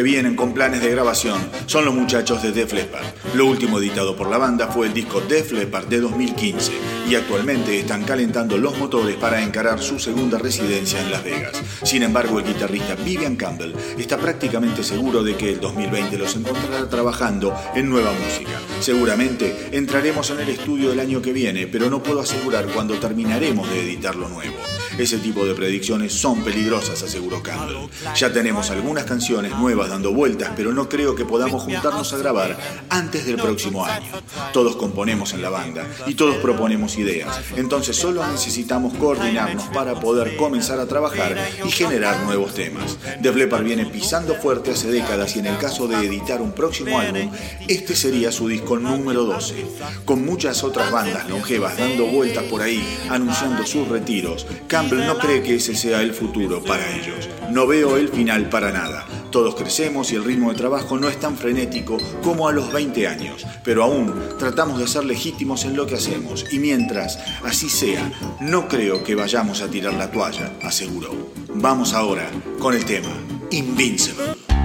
que 0.00 0.04
vienen 0.04 0.34
con 0.34 0.54
planes 0.54 0.80
de 0.80 0.90
grabación 0.90 1.38
son 1.66 1.84
los 1.84 1.92
muchachos 1.92 2.42
de 2.42 2.52
Def 2.52 2.72
Leppard. 2.72 3.04
Lo 3.34 3.44
último 3.44 3.78
editado 3.78 4.16
por 4.16 4.30
la 4.30 4.38
banda 4.38 4.68
fue 4.68 4.86
el 4.86 4.94
disco 4.94 5.20
Def 5.20 5.52
Leppard 5.52 5.88
de 5.88 6.00
2015 6.00 6.72
y 7.06 7.16
actualmente 7.16 7.78
están 7.78 8.04
calentando 8.04 8.56
los 8.56 8.78
motores 8.78 9.16
para 9.16 9.42
encarar 9.42 9.82
su 9.82 9.98
segunda 9.98 10.38
residencia 10.38 11.02
en 11.02 11.10
Las 11.10 11.22
Vegas. 11.22 11.52
Sin 11.82 12.02
embargo, 12.02 12.38
el 12.38 12.46
guitarrista 12.46 12.94
Vivian 12.94 13.36
Campbell 13.36 13.74
está 13.98 14.16
prácticamente 14.16 14.82
seguro 14.84 15.22
de 15.22 15.36
que 15.36 15.50
el 15.50 15.60
2020 15.60 16.16
los 16.16 16.34
encontrará 16.34 16.88
trabajando 16.88 17.54
en 17.74 17.90
nueva 17.90 18.12
música. 18.12 18.58
Seguramente 18.80 19.68
entraremos 19.72 20.30
en 20.30 20.40
el 20.40 20.48
estudio 20.48 20.92
el 20.92 21.00
año 21.00 21.20
que 21.20 21.32
viene, 21.32 21.66
pero 21.66 21.90
no 21.90 22.02
puedo 22.02 22.20
asegurar 22.20 22.66
cuándo 22.66 22.94
terminaremos 22.98 23.68
de 23.70 23.82
editar 23.82 24.16
lo 24.16 24.28
nuevo. 24.28 24.56
Ese 24.98 25.18
tipo 25.18 25.46
de 25.46 25.54
predicciones 25.54 26.12
son 26.12 26.42
peligrosas, 26.42 27.02
aseguró 27.02 27.42
Campbell. 27.42 27.88
Ya 28.16 28.32
tenemos 28.32 28.70
algunas 28.70 29.04
canciones 29.04 29.56
nuevas 29.56 29.88
dando 29.88 30.12
vueltas, 30.12 30.50
pero 30.56 30.72
no 30.72 30.88
creo 30.88 31.14
que 31.14 31.24
podamos 31.24 31.62
juntarnos 31.62 32.12
a 32.12 32.18
grabar 32.18 32.58
antes 32.88 33.24
del 33.24 33.36
próximo 33.36 33.84
año. 33.84 34.12
Todos 34.52 34.76
componemos 34.76 35.32
en 35.32 35.42
la 35.42 35.50
banda 35.50 35.86
y 36.06 36.14
todos 36.14 36.36
proponemos 36.36 36.98
ideas, 36.98 37.40
entonces 37.56 37.96
solo 37.96 38.26
necesitamos 38.26 38.94
coordinarnos 38.94 39.64
para 39.68 39.98
poder 39.98 40.36
comenzar 40.36 40.80
a 40.80 40.86
trabajar 40.86 41.36
y 41.64 41.70
generar 41.70 42.22
nuevos 42.24 42.54
temas. 42.54 42.98
Def 43.20 43.36
Leppard 43.36 43.64
viene 43.64 43.86
pisando 43.86 44.34
fuerte 44.34 44.72
hace 44.72 44.90
décadas 44.90 45.36
y 45.36 45.38
en 45.38 45.46
el 45.46 45.58
caso 45.58 45.86
de 45.86 45.96
editar 45.96 46.42
un 46.42 46.52
próximo 46.52 46.98
álbum, 46.98 47.30
este 47.68 47.94
sería 47.94 48.32
su 48.32 48.48
disco 48.48 48.69
número 48.78 49.24
12. 49.24 49.66
Con 50.04 50.24
muchas 50.24 50.62
otras 50.62 50.92
bandas 50.92 51.28
longevas 51.28 51.76
dando 51.76 52.06
vueltas 52.06 52.44
por 52.44 52.62
ahí, 52.62 52.86
anunciando 53.08 53.66
sus 53.66 53.88
retiros, 53.88 54.46
Campbell 54.68 55.06
no 55.06 55.18
cree 55.18 55.42
que 55.42 55.56
ese 55.56 55.74
sea 55.74 56.02
el 56.02 56.14
futuro 56.14 56.62
para 56.62 56.88
ellos. 56.94 57.28
No 57.50 57.66
veo 57.66 57.96
el 57.96 58.08
final 58.08 58.48
para 58.48 58.70
nada. 58.70 59.06
Todos 59.30 59.54
crecemos 59.54 60.12
y 60.12 60.16
el 60.16 60.24
ritmo 60.24 60.50
de 60.50 60.58
trabajo 60.58 60.98
no 60.98 61.08
es 61.08 61.18
tan 61.18 61.36
frenético 61.36 61.96
como 62.22 62.48
a 62.48 62.52
los 62.52 62.72
20 62.72 63.08
años, 63.08 63.46
pero 63.64 63.84
aún 63.84 64.12
tratamos 64.38 64.78
de 64.78 64.86
ser 64.86 65.04
legítimos 65.04 65.64
en 65.64 65.76
lo 65.76 65.86
que 65.86 65.94
hacemos 65.94 66.46
y 66.52 66.58
mientras 66.58 67.18
así 67.44 67.68
sea, 67.68 68.10
no 68.40 68.68
creo 68.68 69.02
que 69.02 69.14
vayamos 69.14 69.62
a 69.62 69.68
tirar 69.68 69.94
la 69.94 70.10
toalla, 70.10 70.52
aseguró. 70.62 71.32
Vamos 71.54 71.94
ahora 71.94 72.30
con 72.58 72.74
el 72.74 72.84
tema 72.84 73.10
Invincible. 73.50 74.59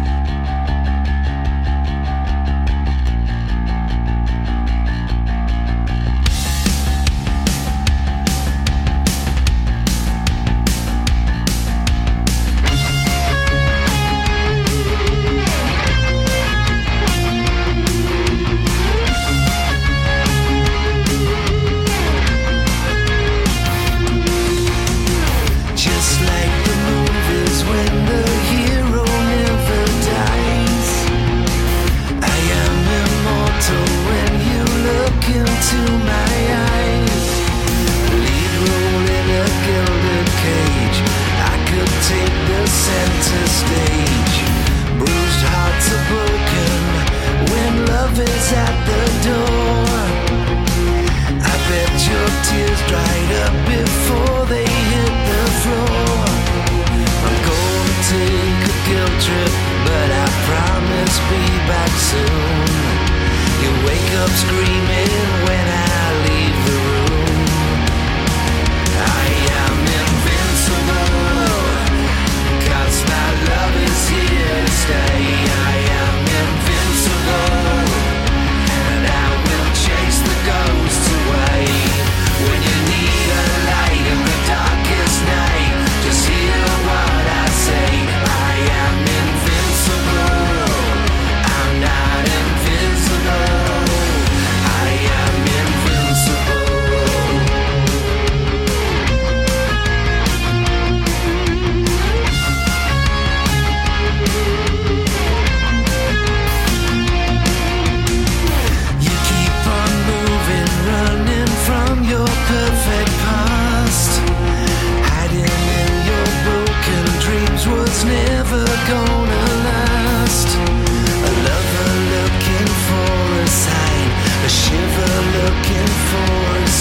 Take 42.07 42.37
the 42.51 42.63
center 42.67 43.45
stage. 43.61 44.37
Bruised 44.99 45.43
hearts 45.49 45.87
are 45.95 46.05
broken 46.13 46.77
when 47.49 47.71
love 47.93 48.13
is 48.19 48.47
at 48.53 48.75
the 48.89 49.03
door. 49.25 49.97
I 51.41 51.55
bet 51.69 51.93
your 52.05 52.29
tears 52.45 52.81
dried 52.91 53.31
up 53.45 53.55
before 53.73 54.41
they 54.53 54.69
hit 54.91 55.15
the 55.31 55.43
floor. 55.61 56.21
I'm 57.25 57.37
gonna 57.49 57.97
take 58.13 58.61
a 58.69 58.77
guilt 58.85 59.17
trip, 59.25 59.53
but 59.89 60.07
I 60.23 60.27
promise 60.45 61.15
be 61.31 61.43
back 61.71 61.93
soon. 62.11 62.69
You 63.65 63.71
wake 63.87 64.11
up 64.21 64.31
screaming 64.43 65.25
when 65.47 65.65
I 65.81 65.84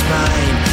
mine. 0.09 0.64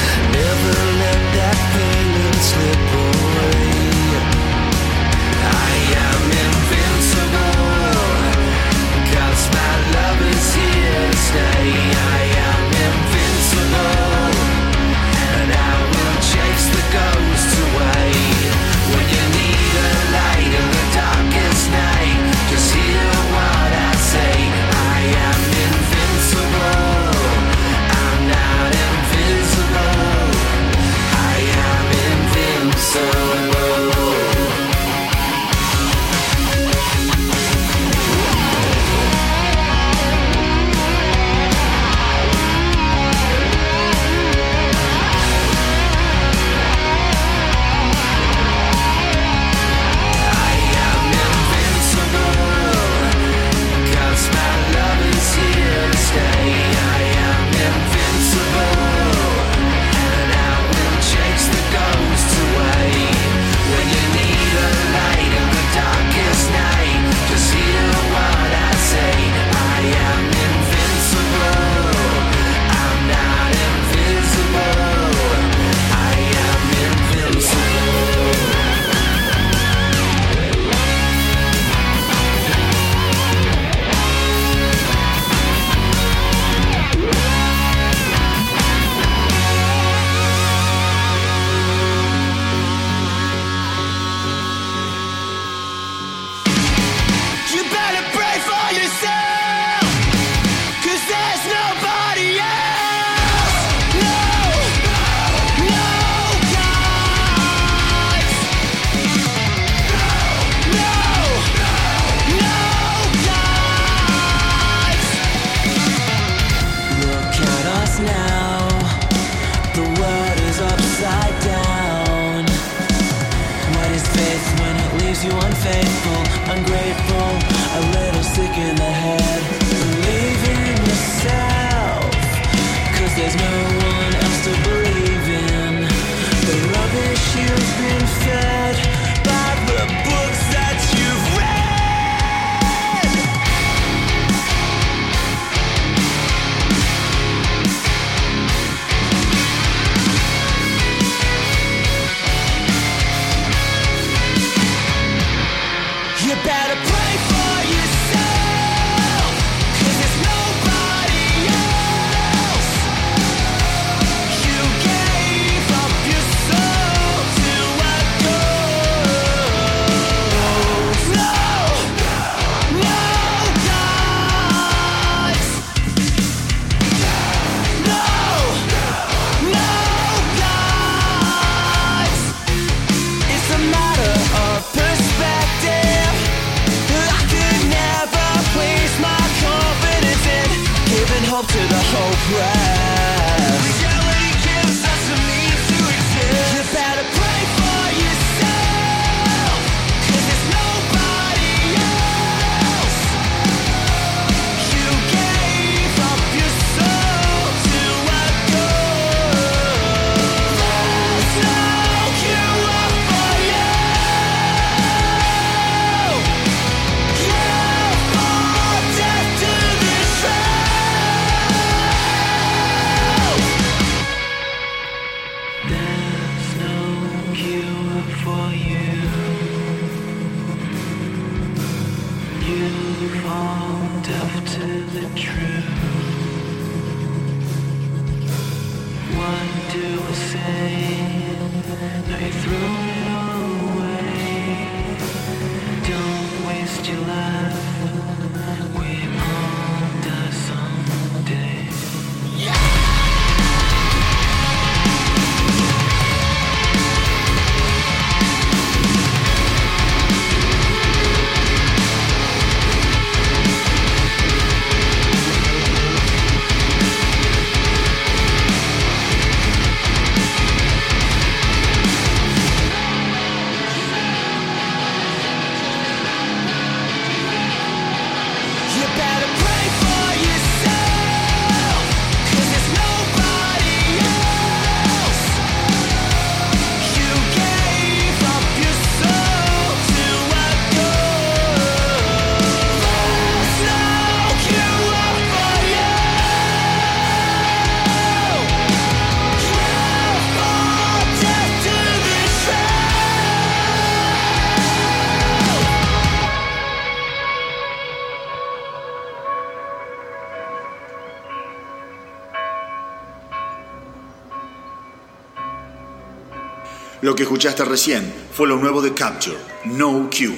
Lo 317.11 317.15
que 317.15 317.23
escuchaste 317.23 317.65
recién 317.65 318.09
fue 318.31 318.47
lo 318.47 318.55
nuevo 318.55 318.81
de 318.81 318.93
Capture, 318.93 319.35
No 319.65 320.09
Q. 320.09 320.33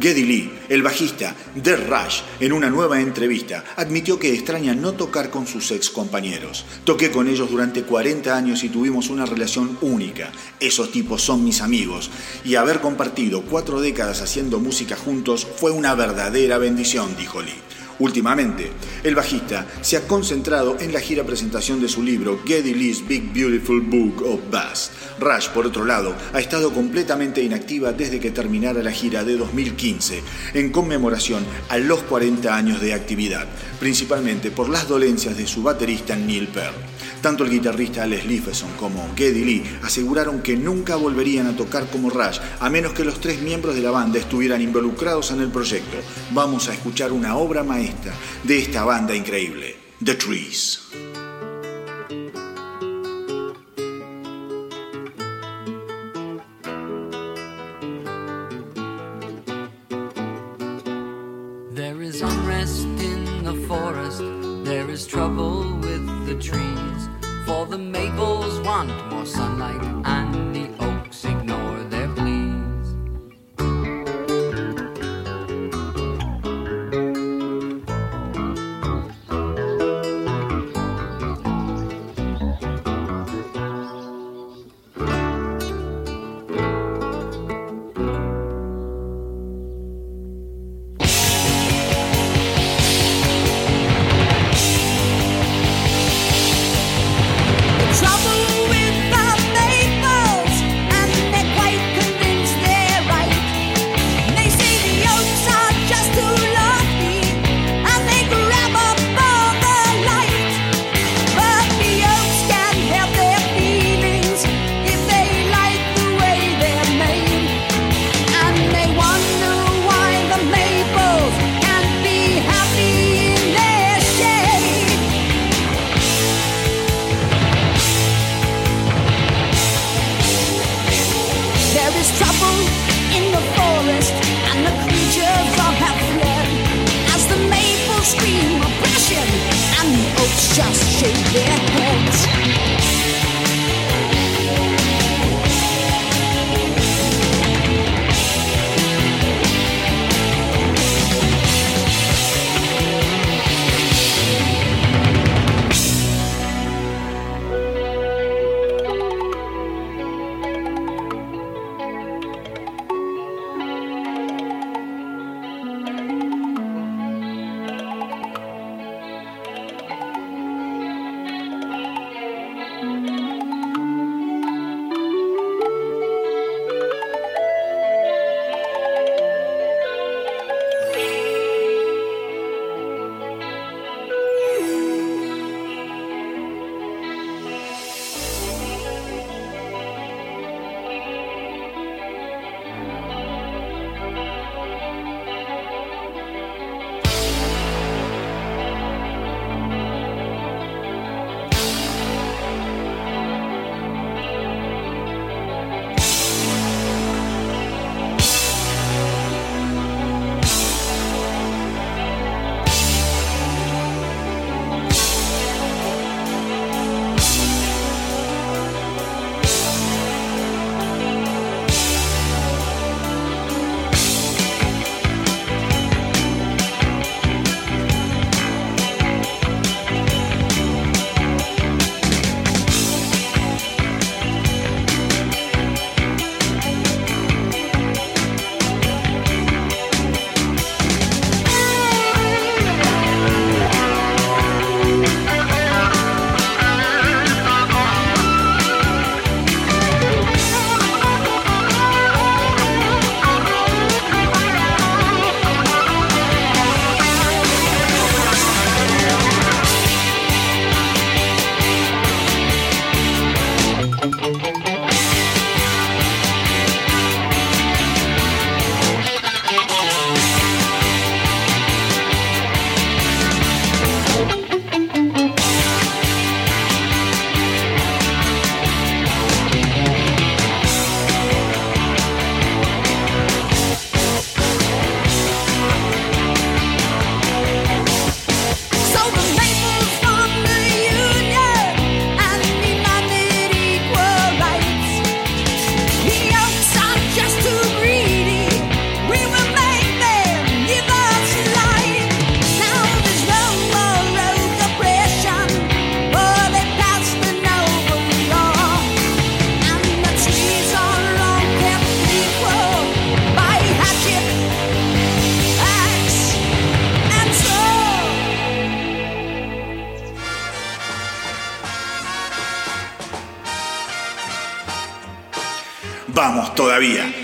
Geddy 0.00 0.22
Lee, 0.22 0.52
el 0.68 0.80
bajista 0.80 1.34
de 1.56 1.74
Rush, 1.74 2.20
en 2.38 2.52
una 2.52 2.70
nueva 2.70 3.00
entrevista, 3.00 3.64
admitió 3.74 4.16
que 4.16 4.32
extraña 4.32 4.76
no 4.76 4.92
tocar 4.92 5.28
con 5.28 5.48
sus 5.48 5.72
ex 5.72 5.90
compañeros. 5.90 6.64
Toqué 6.84 7.10
con 7.10 7.26
ellos 7.26 7.50
durante 7.50 7.82
40 7.82 8.36
años 8.36 8.62
y 8.62 8.68
tuvimos 8.68 9.10
una 9.10 9.26
relación 9.26 9.76
única. 9.80 10.30
Esos 10.60 10.92
tipos 10.92 11.20
son 11.20 11.42
mis 11.42 11.62
amigos. 11.62 12.12
Y 12.44 12.54
haber 12.54 12.78
compartido 12.78 13.42
cuatro 13.42 13.80
décadas 13.80 14.22
haciendo 14.22 14.60
música 14.60 14.94
juntos 14.94 15.48
fue 15.56 15.72
una 15.72 15.96
verdadera 15.96 16.58
bendición, 16.58 17.16
dijo 17.18 17.42
Lee. 17.42 17.67
Últimamente, 17.98 18.70
el 19.02 19.14
bajista 19.16 19.66
se 19.80 19.96
ha 19.96 20.06
concentrado 20.06 20.76
en 20.78 20.92
la 20.92 21.00
gira 21.00 21.24
presentación 21.24 21.80
de 21.80 21.88
su 21.88 22.02
libro 22.02 22.40
Geddy 22.46 22.74
Lee's 22.74 23.06
Big 23.06 23.32
Beautiful 23.32 23.80
Book 23.80 24.22
of 24.24 24.40
Bass. 24.50 24.92
Rush, 25.18 25.48
por 25.48 25.66
otro 25.66 25.84
lado, 25.84 26.14
ha 26.32 26.38
estado 26.38 26.72
completamente 26.72 27.42
inactiva 27.42 27.92
desde 27.92 28.20
que 28.20 28.30
terminara 28.30 28.82
la 28.82 28.92
gira 28.92 29.24
de 29.24 29.36
2015, 29.36 30.22
en 30.54 30.70
conmemoración 30.70 31.44
a 31.68 31.78
los 31.78 32.00
40 32.04 32.54
años 32.54 32.80
de 32.80 32.94
actividad, 32.94 33.48
principalmente 33.80 34.52
por 34.52 34.68
las 34.68 34.86
dolencias 34.86 35.36
de 35.36 35.48
su 35.48 35.64
baterista 35.64 36.14
Neil 36.14 36.46
Peart. 36.48 36.76
Tanto 37.20 37.44
el 37.44 37.50
guitarrista 37.50 38.06
Les 38.06 38.24
Lifeson 38.24 38.70
como 38.78 39.08
Geddy 39.16 39.44
Lee 39.44 39.64
aseguraron 39.82 40.40
que 40.40 40.56
nunca 40.56 40.96
volverían 40.96 41.48
a 41.48 41.56
tocar 41.56 41.86
como 41.90 42.10
Rush 42.10 42.38
a 42.60 42.70
menos 42.70 42.92
que 42.92 43.04
los 43.04 43.20
tres 43.20 43.40
miembros 43.42 43.74
de 43.74 43.82
la 43.82 43.90
banda 43.90 44.18
estuvieran 44.18 44.62
involucrados 44.62 45.32
en 45.32 45.40
el 45.40 45.50
proyecto. 45.50 45.96
Vamos 46.30 46.68
a 46.68 46.74
escuchar 46.74 47.12
una 47.12 47.36
obra 47.36 47.64
maestra 47.64 48.14
de 48.44 48.58
esta 48.58 48.84
banda 48.84 49.16
increíble, 49.16 49.76
The 50.04 50.14
Trees. 50.14 51.17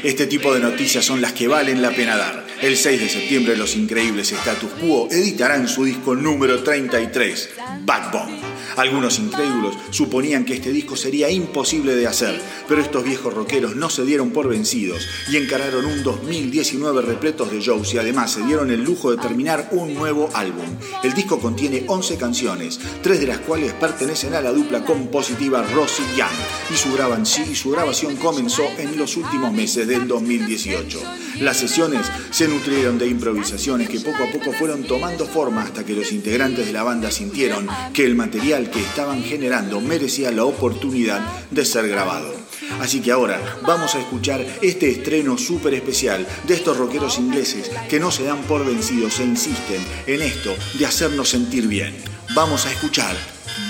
Este 0.05 0.27
tipo 0.27 0.53
de 0.53 0.61
noticias 0.61 1.03
son 1.03 1.23
las 1.23 1.33
que 1.33 1.49
valen 1.49 1.81
la 1.81 1.91
pena 1.91 2.15
dar. 2.15 2.47
El 2.61 2.77
6 2.77 3.01
de 3.01 3.09
septiembre 3.09 3.57
los 3.57 3.75
increíbles 3.75 4.33
Status 4.33 4.71
Quo 4.73 5.09
editarán 5.11 5.67
su 5.67 5.83
disco 5.87 6.15
número 6.15 6.63
33, 6.63 7.51
Backbone. 7.87 8.34
Algunos 8.77 9.19
incrédulos 9.19 9.77
suponían 9.91 10.45
que 10.45 10.55
este 10.55 10.73
disco 10.73 10.97
sería 10.97 11.31
imposible 11.31 11.95
de 11.95 12.07
hacer, 12.07 12.41
pero 12.69 12.81
estos 12.81 13.05
viejos 13.05 13.33
rockeros 13.33 13.77
no 13.77 13.89
se 13.89 14.05
dieron 14.05 14.31
por 14.31 14.49
vencidos 14.49 15.07
y 15.31 15.37
encararon 15.37 15.85
un 15.85 16.03
2019 16.03 17.03
repletos 17.03 17.51
de 17.51 17.61
shows 17.61 17.95
y 17.95 17.99
además 17.99 18.33
se 18.33 18.43
dieron 18.43 18.71
el 18.71 18.83
lujo 18.83 19.11
de 19.11 19.19
terminar 19.19 19.69
un 19.73 19.95
nuevo 19.95 20.29
álbum. 20.35 20.67
El 21.03 21.15
disco 21.15 21.39
contiene 21.39 21.85
11 21.87 22.17
canciones, 22.17 22.81
tres 23.03 23.21
de 23.21 23.27
las 23.27 23.39
cuales 23.39 23.73
pertenecen 23.75 24.35
a 24.35 24.41
la 24.41 24.53
dupla 24.53 24.85
compositiva 24.85 25.63
Rosy 25.63 26.03
Young 26.17 26.73
y 26.73 26.77
su, 26.77 27.55
su 27.55 27.71
grabación 27.71 28.17
comenzó 28.17 28.65
en 28.79 28.97
los 28.97 29.17
últimos 29.17 29.53
meses 29.53 29.87
del 29.87 30.09
2018. 30.09 31.24
Las 31.41 31.57
sesiones 31.57 32.07
se 32.31 32.49
nutrieron 32.49 32.99
de 32.99 33.09
improvisaciones 33.09 33.89
que 33.89 34.01
poco 34.01 34.25
a 34.25 34.31
poco 34.31 34.53
fueron 34.53 34.85
tomando 34.85 35.27
forma 35.27 35.63
hasta 35.63 35.85
que 35.85 35.95
los 35.95 36.13
integrantes 36.13 36.67
de 36.67 36.73
la 36.73 36.83
banda 36.83 37.11
sintieron 37.11 37.67
que 37.93 38.05
el 38.05 38.15
material 38.15 38.71
que 38.71 38.81
estaban 38.81 39.23
generando 39.23 39.81
merecía 39.81 40.31
la 40.31 40.45
oportunidad 40.45 41.21
de 41.51 41.65
ser 41.65 41.89
grabado. 41.89 42.33
Así 42.81 43.01
que 43.01 43.13
ahora 43.13 43.41
vamos 43.63 43.95
a 43.95 44.01
escuchar 44.01 44.45
este 44.63 44.91
estreno 44.91 45.37
súper 45.39 45.75
especial 45.75 46.27
de 46.47 46.55
estos 46.55 46.77
rockeros 46.77 47.19
ingleses 47.19 47.71
que 47.89 48.01
no 48.01 48.11
se 48.11 48.25
dan 48.25 48.43
por 48.43 48.65
vencidos 48.65 49.21
e 49.21 49.25
insisten 49.25 49.83
en 50.07 50.23
esto 50.23 50.55
de 50.79 50.87
hacernos 50.87 51.29
sentir 51.29 51.67
bien. 51.67 51.95
Vamos 52.35 52.67
a 52.67 52.71
escuchar 52.71 53.17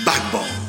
Backbone. 0.05 0.64